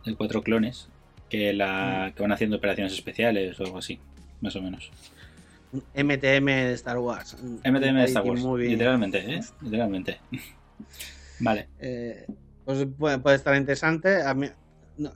[0.06, 0.88] de cuatro clones
[1.28, 1.56] que, Mm.
[1.58, 3.98] la, que van haciendo operaciones especiales o algo así,
[4.40, 4.90] más o menos.
[5.94, 7.36] MTM de Star Wars.
[7.42, 8.68] MTM de Star Wars, Movie.
[8.70, 9.40] literalmente, ¿eh?
[9.60, 10.20] Literalmente.
[11.40, 11.68] vale.
[11.78, 12.26] Eh,
[12.64, 14.22] pues puede, puede estar interesante.
[14.22, 14.48] A mí,
[14.96, 15.12] no,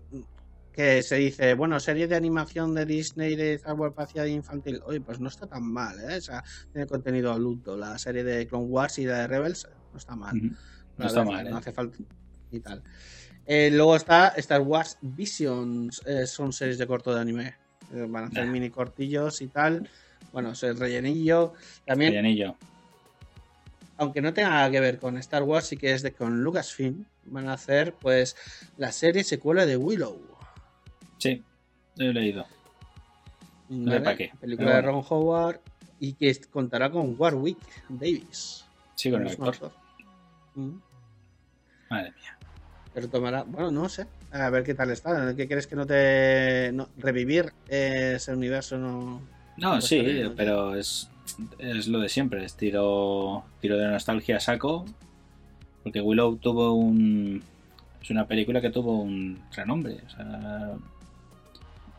[0.72, 4.80] que se dice, bueno, serie de animación de Disney de Star Wars hacia infantil.
[4.86, 6.16] Oye, pues no está tan mal, ¿eh?
[6.16, 6.42] O sea,
[6.72, 7.76] tiene contenido adulto.
[7.76, 10.34] La serie de Clone Wars y la de Rebels no está mal.
[10.96, 11.58] No está verdad, mal, No ¿eh?
[11.60, 11.98] hace falta
[12.50, 12.82] y tal.
[13.44, 16.00] Eh, luego está Star Wars Visions.
[16.06, 17.54] eh, son series de corto de anime.
[17.92, 18.52] Eh, van a hacer Nah.
[18.52, 19.88] mini cortillos y tal.
[20.32, 21.52] Bueno, es el rellenillo.
[21.86, 22.56] También Anillo.
[23.98, 27.04] aunque no tenga nada que ver con Star Wars, sí que es de con Lucasfilm.
[27.26, 28.34] Van a hacer, pues,
[28.76, 30.18] la serie secuela de Willow.
[31.18, 31.42] Sí,
[31.96, 32.46] lo he leído.
[33.68, 34.00] ¿vale?
[34.00, 35.60] pa' qué, Película de Ron Howard
[36.00, 38.64] y que contará con Warwick Davis.
[38.96, 39.72] Sí, con el actor.
[40.56, 40.76] Mm.
[41.88, 42.38] Madre mía.
[42.92, 44.06] Pero tomará, bueno, no sé.
[44.32, 45.34] A ver qué tal está.
[45.36, 46.70] ¿Qué crees que no te.
[46.72, 49.20] no- revivir ese universo no.
[49.58, 50.34] No, Pues sí, bien, ¿no?
[50.34, 51.10] pero es,
[51.58, 54.86] es lo de siempre, es tiro, tiro de nostalgia saco,
[55.82, 57.42] porque Willow tuvo un...
[58.00, 60.72] Es una película que tuvo un renombre, o sea,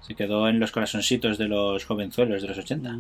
[0.02, 2.98] se quedó en los corazoncitos de los jovenzuelos de los 80.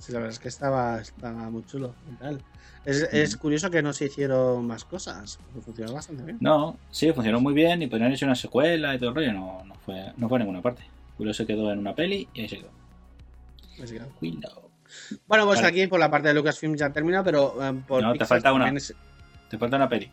[0.00, 2.42] Sí, la verdad es que estaba, estaba muy chulo tal.
[2.84, 6.38] Es, es curioso que no se hicieron más cosas, porque funcionó bastante bien.
[6.40, 9.32] No, sí, funcionó muy bien y podrían haber hecho una secuela y todo el rollo,
[9.34, 10.82] no, no, fue, no fue a ninguna parte.
[11.18, 12.70] Willow se quedó en una peli y ahí se quedó.
[14.22, 14.70] Willow.
[15.28, 15.68] Bueno, pues Vale.
[15.68, 18.70] aquí por la parte de Lucasfilm ya termina, pero eh, por No, te falta una.
[18.70, 18.94] es
[19.50, 20.10] Te falta una peli.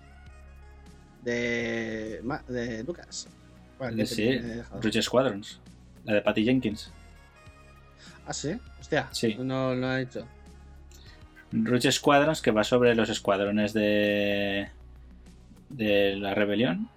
[1.24, 3.28] de, de Lucas.
[3.78, 3.96] ¿Cuál?
[3.96, 4.40] ¿Qué Sí?
[4.82, 5.60] Rouge Squadrons,
[6.04, 6.92] la de Patty Jenkins.
[8.28, 8.58] Ah, sí.
[8.80, 9.36] Hostia, Sí.
[9.40, 10.28] no lo ha hecho.
[11.52, 14.70] Rouge Squadrons, que va sobre los escuadrones de,
[15.70, 16.90] de la rebelión.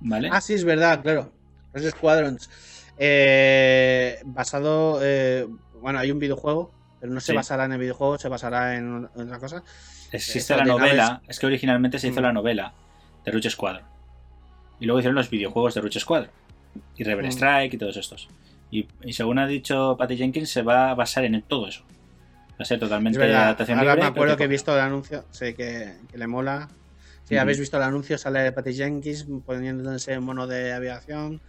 [0.00, 0.28] ¿vale?
[0.32, 1.32] Ah, sí, es verdad, claro.
[1.72, 2.50] Los Squadrons.
[2.98, 4.98] Eh, basado.
[5.02, 5.46] eh,
[5.80, 7.36] bueno, hay un videojuego, pero no se Sí.
[7.36, 9.62] basará en el videojuego, se basará en, en otra cosa.
[10.12, 12.24] Existe Esto la novela, naves- es que originalmente se hizo Mm.
[12.24, 12.74] la novela
[13.24, 13.84] de Ruch Squadron.
[14.80, 16.30] Y luego hicieron los videojuegos de Ruch Squadron.
[16.96, 17.30] Y Rebel Mm.
[17.30, 18.28] Strike y todos estos.
[18.70, 21.84] Y, y según ha dicho Patty Jenkins, se va a basar en todo eso.
[22.52, 23.44] Va a ser totalmente verdad.
[23.44, 26.68] adaptación Ahora libre, me acuerdo que he visto el anuncio, sé que, que le mola.
[27.24, 27.42] Si Ujú.
[27.42, 31.40] habéis visto el anuncio, sale Patty Jenkins poniéndose en mono de aviación,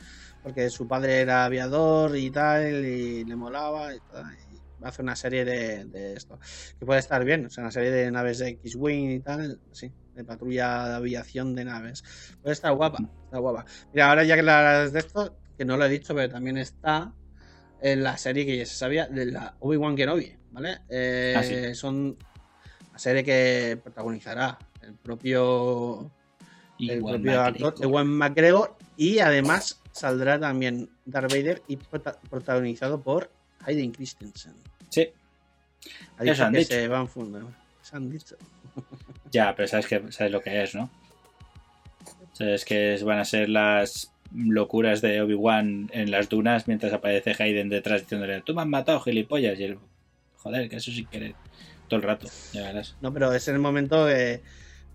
[0.41, 4.26] porque su padre era aviador y tal, y le molaba y tal.
[4.51, 6.39] y hacer una serie de, de esto.
[6.80, 9.91] Que puede estar bien, o sea, una serie de naves de X-Wing y tal, sí,
[10.15, 12.03] de patrulla de aviación de naves.
[12.41, 13.65] Puede estar guapa, está guapa.
[13.93, 17.14] Mira, ahora ya que la de esto, que no lo he dicho, pero también está
[17.82, 20.80] en la serie que ya se sabía, de la Obi-Wan Kenobi, ¿vale?
[20.89, 21.76] Eh, Ah, sí.
[21.76, 22.18] Son
[22.93, 26.12] la serie que protagonizará el propio,
[26.80, 27.68] el propio McGregor.
[27.68, 33.32] actor Ewan McGregor y además saldrá también Darth Vader y prota- protagonizado por
[33.66, 34.54] Hayden Christensen.
[34.89, 35.10] Sí,
[36.18, 36.74] Ha Eso dicho han que dicho.
[36.74, 37.52] se van fundando.
[37.82, 38.36] Se han dicho.
[39.32, 40.89] ya, pero sabes, que, sabes lo que es, ¿no?
[42.34, 47.36] Sabes que es- van a ser las locuras de Obi-Wan en las dunas mientras aparece
[47.38, 49.59] Hayden detrás diciéndole, tú me has matado, gilipollas.
[49.59, 49.79] Y él,
[50.38, 51.36] joder, que eso sin querer.
[51.88, 52.95] Todo el rato, ya verás.
[53.01, 54.41] No, pero es el momento de.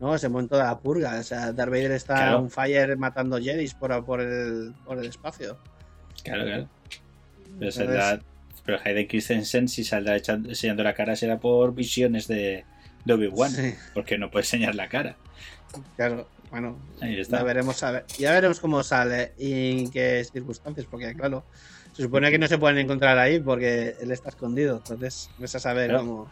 [0.01, 1.19] No, es el momento de la purga.
[1.19, 2.39] O sea, Darth Vader está Claro.
[2.39, 5.59] on fire matando Jedis por, por, el, por el espacio.
[6.25, 6.69] Claro, claro.
[7.59, 8.23] Pero, saldrá-
[8.65, 12.65] pero Hayden Christensen, si saldrá echando- enseñando la cara, será por visiones de,
[13.05, 13.51] de Obi-Wan.
[13.51, 15.17] Sí, Porque no puede enseñar la cara.
[15.97, 16.29] claro.
[16.51, 17.39] Bueno, Ahí está.
[17.39, 21.45] ya veremos, a ver- ya veremos cómo sale y en qué circunstancias, porque claro,
[21.93, 24.77] se supone que no se pueden encontrar ahí porque él está escondido.
[24.77, 26.05] Entonces, ves a saber Claro.
[26.05, 26.31] cómo.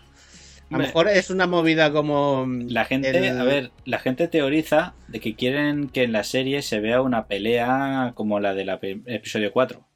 [0.70, 2.46] A lo mejor es una movida como.
[2.68, 6.62] La gente, el- a ver, la gente teoriza de que quieren que en la serie
[6.62, 8.70] se vea una pelea como la del
[9.06, 9.86] episodio 4.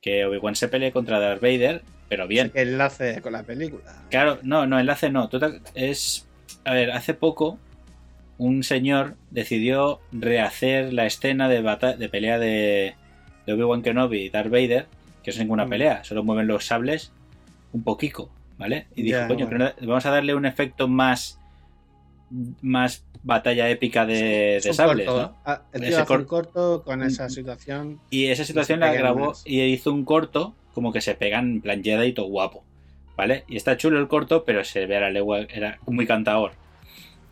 [0.00, 2.50] Que Obi-Wan se pelee contra Darth Vader, pero bien.
[2.50, 4.02] que enlace con la película.
[4.10, 5.28] Claro, no, no, enlace no.
[5.74, 6.26] Es.
[6.64, 7.58] A ver, hace poco
[8.38, 11.60] un señor decidió rehacer la escena de,
[11.98, 12.94] de pelea de,
[13.46, 14.86] de Obi-Wan Kenobi y Darth Vader,
[15.22, 15.70] que no es ninguna Mm.
[15.70, 17.12] pelea, solo mueven los sables
[17.72, 18.86] un poquito, ¿vale?
[18.94, 19.48] Y dijo, coño, bueno.
[19.50, 21.38] pero no- vamos a darle un efecto más.
[22.60, 25.36] más batalla épica de, sables, corto, ¿no?
[25.44, 27.30] ah, El Ese un corto con esa Mm.
[27.30, 28.00] situación.
[28.10, 29.42] Y esa situación la grabó más.
[29.46, 32.62] y hizo un corto como que se pegan en plan Jedi y todo guapo.
[33.16, 33.44] ¿Vale?
[33.48, 36.52] Y está chulo el corto, pero se ve a la legua, era muy cantador.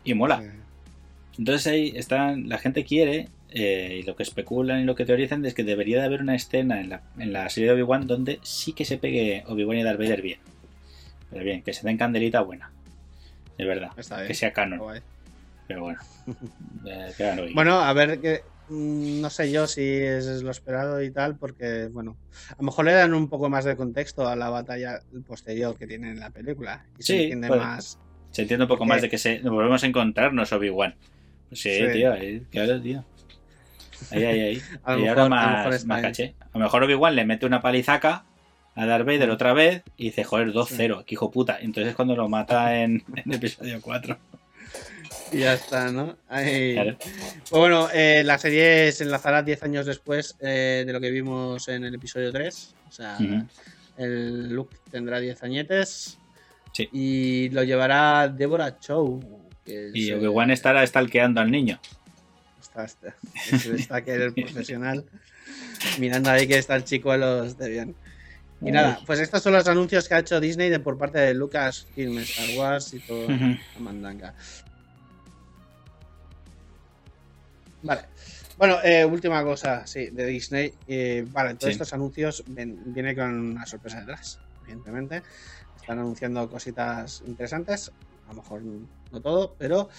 [0.03, 0.43] Y mola.
[1.37, 5.45] Entonces ahí están, la gente quiere, eh, y lo que especulan y lo que teorizan
[5.45, 8.39] es que debería de haber una escena en la, en la serie de Obi-Wan donde
[8.43, 10.39] sí que se pegue Obi-Wan y Darth Vader bien.
[11.29, 12.71] Pero bien, que se den candelita buena.
[13.57, 13.91] De verdad.
[14.27, 14.79] Que sea canon.
[14.79, 15.01] Guay.
[15.67, 15.99] Pero bueno.
[16.85, 21.35] Eh, Bueno, a ver que mm, no sé yo si es lo esperado y tal,
[21.37, 22.15] porque bueno,
[22.51, 25.87] a lo mejor le dan un poco más de contexto a la batalla posterior que
[25.87, 27.61] tiene en la película y se Sí, entiende puede.
[27.61, 27.97] más.
[28.31, 30.95] Se entiende un poco Porque- más de que se, volvemos a encontrarnos Obi-Wan.
[31.51, 31.83] Sí, Sí.
[31.93, 33.03] tío, ahí, claro, tío.
[34.11, 34.61] Ahí, ahí, ahí.
[34.83, 36.35] A y mejor- ahora a más, está más caché.
[36.39, 38.25] A lo mejor Obi-Wan le mete una palizaca
[38.75, 39.31] a Darth Vader Mm.
[39.31, 41.57] otra vez y dice, joder, 2-0, que hijo puta.
[41.59, 44.17] Entonces es cuando lo mata en, en episodio 4.
[45.31, 46.15] Y ya está, ¿no?
[46.29, 46.97] Ahí- Claro.
[47.51, 51.83] Bueno, eh, la serie se enlazará 10 años después eh, de lo que vimos en
[51.85, 52.75] el episodio 3.
[52.87, 53.17] O sea,
[53.97, 56.17] el Luke tendrá 10 añetes.
[56.71, 56.87] Sí.
[56.93, 59.19] Y lo llevará Deborah Chow.
[59.67, 61.79] Que Y es, Obi-Wan estará stalkeando al niño.
[62.59, 63.13] Está, está,
[63.45, 65.05] es el profesional.
[65.99, 67.95] Mirando ahí que está el chicuelo esté bien.
[68.61, 68.71] Y Uy.
[68.71, 71.85] nada, pues estos son los anuncios que ha hecho Disney de por parte de Lucas
[71.93, 74.33] Film, Star Wars y todo la mandanga.
[77.83, 78.01] Vale.
[78.57, 80.73] Bueno, eh, última cosa, sí, de Disney.
[80.87, 81.71] Eh, vale, todos Sí.
[81.73, 85.21] estos anuncios ven- viene con una sorpresa detrás, evidentemente.
[85.79, 87.91] Están anunciando cositas interesantes,
[88.27, 88.61] a lo mejor
[89.11, 89.89] no todo, pero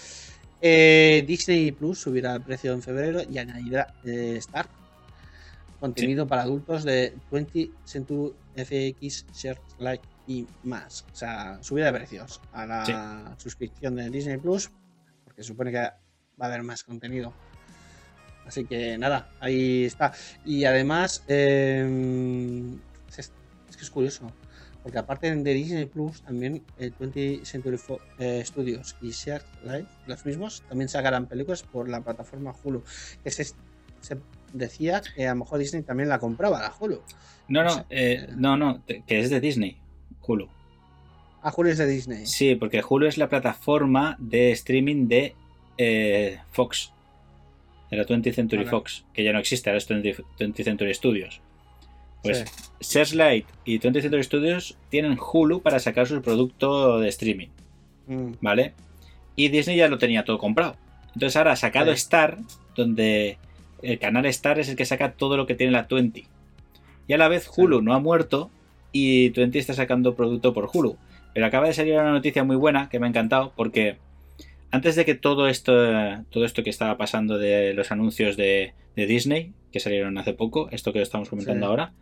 [0.61, 4.67] eh, Disney Plus subirá el precio en febrero y añadirá eh, Star,
[5.79, 11.05] contenido para adultos de 20 Century FX, Share Like y más.
[11.11, 14.69] O sea, subida de precios a la suscripción de Disney Plus,
[15.23, 15.93] porque supone que va
[16.39, 17.33] a haber más contenido.
[18.45, 20.11] Así que nada, ahí está.
[20.43, 22.75] Y además, eh,
[23.15, 23.31] es,
[23.69, 24.31] es que es curioso,
[24.83, 27.77] porque aparte de Disney Plus, también eh, 20th Century
[28.19, 32.83] eh, Studios y Share Live, los mismos, también sacarán películas por la plataforma Hulu.
[33.23, 34.17] Que se, se
[34.53, 37.01] decía que a lo mejor Disney también la compraba, la Hulu.
[37.49, 39.77] No, No eh, no, no, que es de Disney,
[40.25, 40.47] Hulu.
[41.41, 42.25] Ah, Hulu es de Disney.
[42.25, 45.35] Sí, porque Hulu es la plataforma de streaming de
[45.77, 46.91] eh, Fox.
[47.91, 48.69] Era 20th Century Vale.
[48.69, 51.41] Fox, que ya no existe, ahora es 20, 20th Century Studios.
[52.23, 52.45] Pues Sí.
[52.81, 57.47] Searchlight y 20th Century Studios tienen Hulu para sacar su producto de streaming,
[58.07, 58.73] Mm, ¿vale?
[59.35, 60.75] Y Disney ya lo tenía todo comprado.
[61.13, 61.97] Entonces ahora ha sacado Sí.
[61.97, 62.37] Star,
[62.75, 63.37] donde
[63.83, 66.25] el canal Star es el que saca todo lo que tiene la 20.
[67.07, 68.49] Y a la vez Hulu no ha muerto
[68.91, 70.97] y 20 está sacando producto por Hulu.
[71.33, 73.97] Pero acaba de salir una noticia muy buena que me ha encantado porque
[74.71, 75.73] antes de que todo esto,
[76.29, 80.69] todo esto que estaba pasando de los anuncios de, de Disney, que salieron hace poco,
[80.71, 81.69] esto que estamos comentando Sí.
[81.69, 81.93] ahora,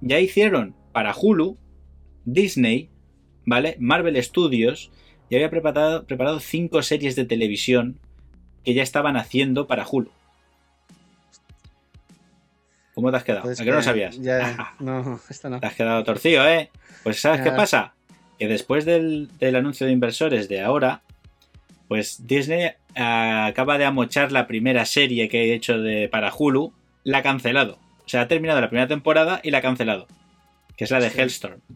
[0.00, 1.56] ya hicieron para Hulu,
[2.24, 2.88] Disney,
[3.44, 3.76] ¿vale?
[3.78, 4.90] Marvel Studios,
[5.28, 7.98] y había preparado, preparado cinco series de televisión
[8.64, 10.10] que ya estaban haciendo para Hulu.
[12.94, 13.42] ¿Cómo te has quedado?
[13.44, 14.18] pues ¿A qué no lo que sabías?
[14.18, 15.60] ya- no, esto no.
[15.60, 16.70] Te has quedado torcido, ¿eh?
[17.02, 17.94] Pues ¿sabes qué pasa?
[18.38, 21.02] Que después del, del anuncio de inversores de ahora,
[21.90, 26.72] pues Disney ah, acaba de amochar la primera serie que he hecho de, para Hulu,
[27.02, 27.80] la ha cancelado.
[28.06, 30.06] O sea, ha terminado la primera temporada y la ha cancelado.
[30.76, 31.20] Que es la de Sí.
[31.20, 31.60] Hellstorm.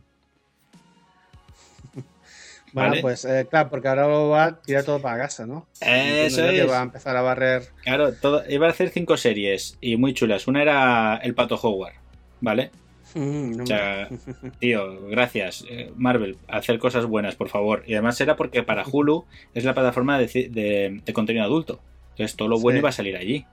[2.73, 3.03] Bueno, Vale.
[3.03, 5.67] pues eh, claro, porque ahora lo va a tirar todo para casa, ¿no?
[5.81, 6.71] Entiendo Eso yo que es.
[6.71, 7.63] va a empezar a barrer.
[7.83, 10.47] Claro, todo, iba a hacer cinco series y muy chulas.
[10.49, 11.95] Una era El Pato Howard,
[12.41, 12.71] ¿vale?
[13.15, 14.09] Mm, no O sea,
[14.61, 17.85] tío, gracias, eh, Marvel, hacer cosas buenas, por favor.
[17.87, 21.81] Y además era porque para Hulu es la plataforma de, ci- de- de contenido adulto.
[22.11, 22.81] Entonces todo lo bueno Sí.
[22.81, 23.45] iba a salir allí.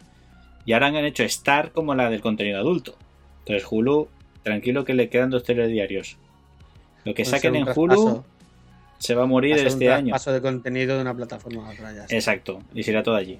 [0.65, 2.95] Y ahora han hecho Star como la del contenido adulto.
[3.39, 4.07] Entonces Hulu,
[4.43, 6.17] tranquilo que le quedan dos telediarios.
[7.03, 8.23] Lo que Puede saquen en Hulu
[8.99, 10.09] se va a morir este año.
[10.09, 12.05] traspaso de contenido de una plataforma a otra ya.
[12.09, 13.39] Exacto, y se irá todo allí.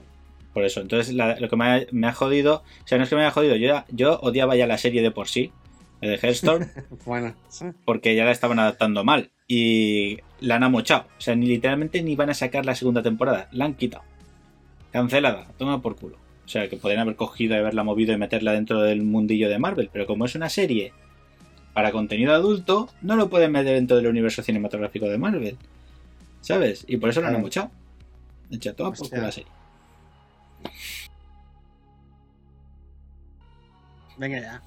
[0.53, 3.09] Por eso, entonces la- lo que me ha, me ha jodido, o sea, no es
[3.09, 5.51] que me haya jodido, yo, yo odiaba ya la serie de por sí,
[6.07, 6.67] de Hellstorm,
[7.05, 7.65] Bueno, sí.
[7.85, 11.05] porque ya la estaban adaptando mal y la han amochado.
[11.17, 14.03] O sea, ni literalmente ni van a sacar la segunda temporada, la han quitado.
[14.91, 16.17] Cancelada, toma por culo.
[16.45, 19.59] O sea, que podrían haber cogido y haberla movido y meterla dentro del mundillo de
[19.59, 20.91] Marvel, pero como es una serie
[21.73, 25.57] para contenido adulto, no lo pueden meter dentro del universo cinematográfico de Marvel.
[26.41, 26.83] ¿Sabes?
[26.87, 27.71] Y por eso la han amochado.
[28.51, 29.51] Echa toma por culo la serie.
[34.17, 34.61] Venga ya.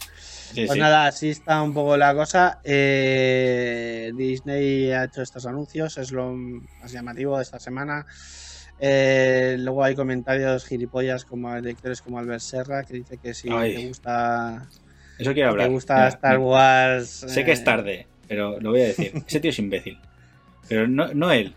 [0.54, 0.78] Sí, Pues sí.
[0.78, 2.60] nada, así está un poco la cosa.
[2.64, 8.06] Eh, Disney ha hecho estos anuncios, es lo más llamativo de esta semana.
[8.80, 13.74] Eh, luego hay comentarios gilipollas como lectores como Albert Serra que dice que si Ay.
[13.76, 14.66] te gusta,
[15.18, 15.68] Eso quiero hablar.
[15.68, 17.08] te gusta Mira, Star Wars.
[17.28, 19.12] Sé que es eh, tarde, pero lo voy a decir.
[19.26, 19.98] Ese tío es imbécil.
[20.68, 21.54] Pero no, no él.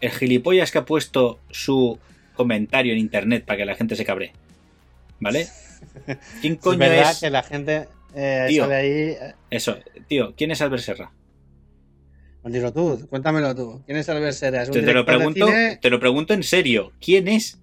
[0.00, 1.98] El gilipollas que ha puesto su
[2.34, 4.32] comentario en internet para que la gente se cabre.
[5.18, 5.46] ¿Vale?
[6.40, 7.20] ¿Quién Es coño verdad es?
[7.20, 8.62] que la gente eh, Tío.
[8.64, 8.90] sale ahí.
[8.90, 9.76] eh, Eso,
[10.08, 11.12] tío, ¿quién es Albert Serra?
[12.42, 13.82] pues dilo tú, cuéntamelo tú.
[13.84, 14.62] ¿Quién es Albert Serra?
[14.62, 15.78] ¿Es un Te, lo de pregunto, cine?
[15.80, 16.92] te lo pregunto en serio.
[17.00, 17.58] ¿Quién es?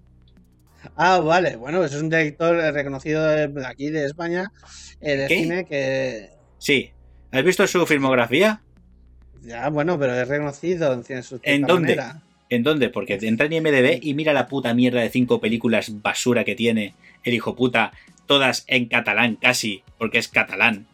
[0.94, 1.56] Ah, vale.
[1.56, 4.52] Bueno, es un director eh, reconocido de aquí de España
[5.00, 5.36] de ¿Qué?
[5.36, 6.90] cine que Sí.
[7.32, 8.62] ¿Has visto su filmografía?
[9.42, 11.96] Ya, bueno, pero es reconocido en, en su ¿En dónde?
[11.96, 12.22] manera.
[12.48, 12.88] ¿En dónde?
[12.88, 16.94] Porque entra en IMDB y mira la puta mierda de cinco películas basura que tiene
[17.24, 17.92] el hijo puta,
[18.28, 20.86] todas en catalán casi, porque es catalán.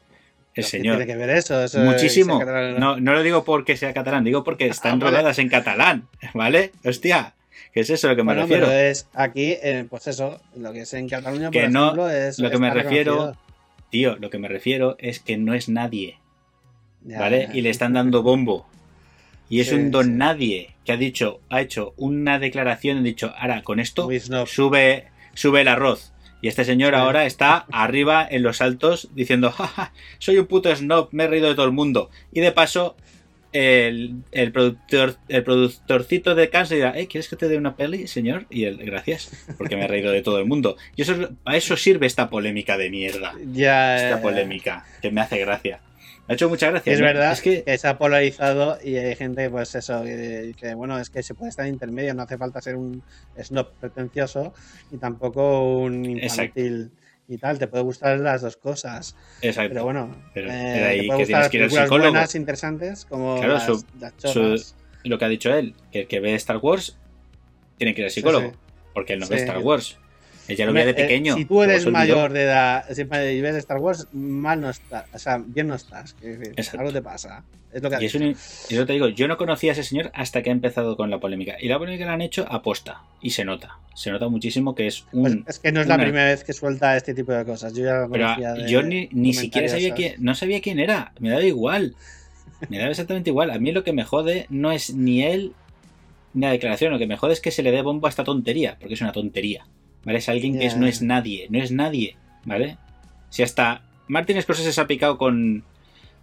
[0.54, 0.96] El Pero ¿qué señor.
[0.96, 1.62] tiene que ver eso?
[1.62, 2.38] Eso Muchísimo.
[2.38, 2.78] catalán.
[2.80, 5.10] No, no lo digo porque sea catalán, digo porque están vale.
[5.18, 6.70] rodadas en catalán, ¿vale?
[6.84, 7.34] Hostia,
[7.74, 8.66] ¿qué es eso a lo que me Bueno, refiero?
[8.66, 9.56] pero es aquí,
[9.90, 12.38] pues eso, lo que es en Cataluña, Que por no, ejemplo, es.
[12.38, 13.36] lo que me refiero-.
[13.90, 16.18] Tío, lo que me refiero es que no es nadie,
[17.04, 17.48] Ya, ¿vale?
[17.48, 17.56] ya.
[17.56, 18.66] Y le están dando bombo.
[19.48, 20.10] Y es Sí, un don sí.
[20.12, 24.08] nadie que ha dicho, ha hecho una declaración ha dicho, ahora con esto
[24.46, 26.12] sube, sube el arroz.
[26.44, 31.08] Y este señor ahora está arriba en los altos diciendo, jaja, soy un puto snob,
[31.10, 32.10] me he reído de todo el mundo.
[32.34, 32.96] Y de paso,
[33.54, 38.06] el, el productor, el productorcito de Kansas dirá, "Eh, ¿quieres que te dé una peli,
[38.08, 38.44] señor?
[38.50, 40.76] Y él, gracias, porque me he reído de todo el mundo.
[40.96, 43.32] Y eso, es- a eso sirve esta polémica de mierda.
[43.50, 45.80] Ya, Esta polémica, que me hace gracia.
[46.26, 46.92] Me ha hecho mucha gracia.
[46.92, 47.06] Es ¿no?
[47.06, 50.98] verdad Es que, que se ha polarizado y hay gente, pues eso, que dice, bueno,
[50.98, 53.02] es que se puede estar en intermedio, no hace falta ser un
[53.42, 54.54] snob pretencioso
[54.90, 56.60] y tampoco un Exacto.
[56.60, 56.90] infantil
[57.28, 59.16] y tal, te puede gustar las dos cosas.
[59.42, 59.70] exacto.
[59.72, 63.04] Pero bueno, Pero eh, ahí te que puede tienes gustar que ir al buenas, interesantes,
[63.04, 64.74] como Claro, las, su- las su- chorras.
[65.04, 66.96] lo que ha dicho él, que el que ve Star Wars
[67.78, 68.56] tiene que ir al psicólogo, sí.
[68.94, 69.36] porque él no ve.
[69.36, 69.98] Star Wars.
[70.48, 71.34] Él ya lo veía de eh, pequeño.
[71.36, 75.04] si tú eres mayor de edad si y ves Star Wars, mal no estás.
[75.12, 76.14] O sea, bien no estás.
[76.20, 77.44] decir, algo te pasa.
[77.72, 78.24] Es lo que Y es dicho.
[78.24, 78.36] un-
[78.70, 81.10] y yo te digo, yo no conocía a ese señor hasta que ha empezado con
[81.10, 81.56] la polémica.
[81.60, 83.02] Y la polémica la han hecho aposta.
[83.20, 83.78] Y se nota.
[83.94, 85.42] Se nota muchísimo que es un.
[85.44, 87.74] Pues es que no es la primera vez que suelta este tipo de cosas.
[87.74, 90.14] Yo ya lo Pero conocía de yo ni, ni siquiera sabía quién.
[90.18, 91.12] No sabía quién era.
[91.18, 91.96] Me daba igual.
[92.68, 93.50] Me daba exactamente igual.
[93.50, 95.52] A mí lo que me jode no es ni él
[96.32, 96.92] ni la declaración.
[96.92, 98.76] Lo que me jode es que se le dé bombo a esta tontería.
[98.78, 99.66] Porque es una tontería.
[100.04, 100.18] ¿Vale?
[100.18, 102.76] Es alguien que es- no es nadie, no es nadie, ¿vale?
[103.30, 105.64] Si hasta Martin Scorsese se ha picado con,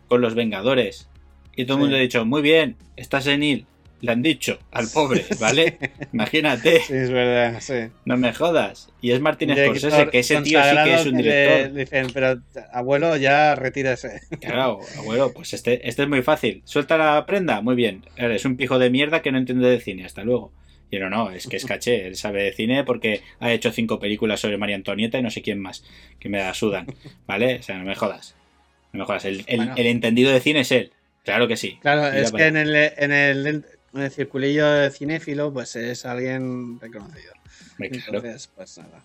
[0.08, 1.08] con los Vengadores
[1.56, 1.82] y todo el Sí.
[1.84, 3.66] mundo ha dicho, muy bien, está senil,
[4.02, 5.78] le han dicho al pobre, ¿vale?
[6.14, 7.92] Imagínate, Sí, es verdad, sí.
[8.06, 8.90] no me jodas.
[9.02, 11.74] Y es Martin Director Scorsese, que ese tío sí que es un le director.
[11.74, 12.42] dicen, pero
[12.74, 14.22] abuelo, ya retírese.
[14.40, 16.62] Claro, abuelo, pues este, este es muy fácil.
[16.66, 18.04] Suelta la prenda, muy bien.
[18.16, 20.52] Eres un pijo de mierda que no entiende de cine, hasta luego.
[20.92, 23.98] Y no, no, es que es caché, él sabe de cine porque ha hecho cinco
[24.00, 25.84] películas sobre María Antonieta y no sé quién más,
[26.20, 26.86] que me la sudan,
[27.26, 27.56] ¿vale?
[27.60, 28.36] O sea, no me jodas.
[28.92, 29.74] No me jodas, el, el- Bueno.
[29.78, 30.92] el entendido de cine es él,
[31.24, 31.80] claro que sí.
[31.82, 33.66] Claro, es que en el, en, el, en
[34.02, 37.34] el circulillo cinéfilo, pues es alguien reconocido.
[37.78, 39.02] Claro, Entonces, pues nada.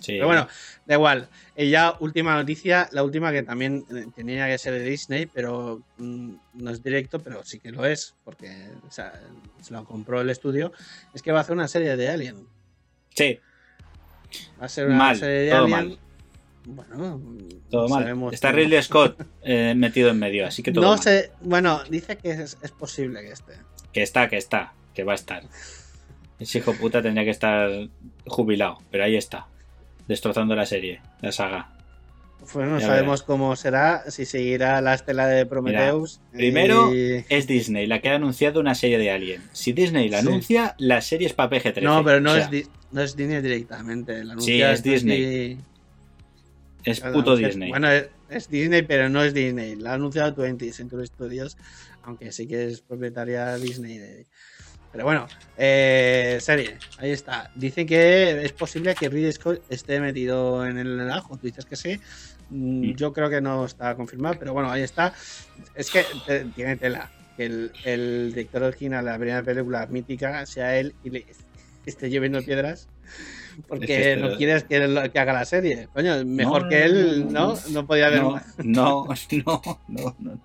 [0.00, 0.12] Sí.
[0.14, 0.48] Pero bueno,
[0.86, 1.28] da igual.
[1.56, 5.82] Y ya última noticia, la última que también eh, tenía que ser de Disney, pero
[5.98, 8.50] mm, no es directo, pero sí que lo es, porque
[8.88, 9.12] o sea,
[9.60, 10.72] se lo compró el estudio,
[11.14, 12.46] es que va a hacer una serie de Alien.
[13.14, 13.38] Sí,
[14.60, 15.70] Va a ser una Mal, serie de todo Alien.
[15.88, 15.98] mal.
[16.64, 17.20] Bueno,
[17.70, 18.02] todo mal.
[18.02, 21.00] sabemos Está Ridley Scott eh, metido en medio, así que todo No mal.
[21.00, 23.54] sé, bueno, dice que es, es posible que esté.
[23.92, 25.42] Que está, que está, que va a estar.
[26.38, 27.68] Ese hijo puta tendría que estar
[28.26, 29.46] jubilado, pero ahí está.
[30.10, 31.70] Destrozando la serie, la saga.
[32.52, 36.20] Pues no Ya sabemos cómo será, si seguirá la estela de Prometheus.
[36.32, 39.40] primero, y- Es Disney la que ha anunciado una serie de Alien.
[39.52, 40.26] Si Disney la Sí.
[40.26, 41.82] anuncia, la serie es para PG-13.
[41.82, 44.24] No, pero no, O sea, es, Di- no es Disney directamente.
[44.24, 45.58] la Sí, es Disney.
[46.82, 47.70] Es puto anuncia- Disney.
[47.70, 49.76] Bueno, es, es Disney, pero no es Disney.
[49.76, 51.56] La ha anunciado 20th Century Studios,
[52.02, 53.98] aunque sí que es propietaria Disney.
[53.98, 54.26] de-
[54.92, 55.26] Pero bueno,
[55.56, 57.50] eh, serie, ahí está.
[57.54, 61.36] Dicen que es posible que Ridley Scott esté metido en el ajo.
[61.36, 61.98] Tú dices que sí.
[62.50, 62.94] Mm, Mm.
[62.96, 65.14] Yo creo que no está confirmado, pero bueno, ahí está.
[65.76, 67.08] Es que te- tiene tela.
[67.36, 71.26] Que el, el director original de la primera película mítica sea él y le
[71.86, 72.88] esté lloviendo piedras.
[73.68, 75.86] Porque no quieres que, haga la serie.
[75.92, 77.86] Coño, mejor no, que él, no, ¿no?
[77.86, 80.40] podía haber no, no, no, no, no.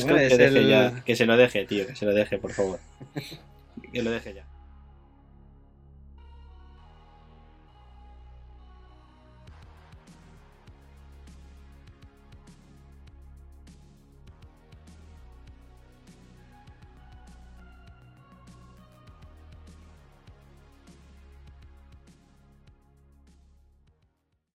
[0.00, 2.38] Scott Hombre, que, deje el- ya, que se lo deje, tío, que se lo deje,
[2.38, 2.78] por favor.
[3.92, 4.44] Que lo deje ya.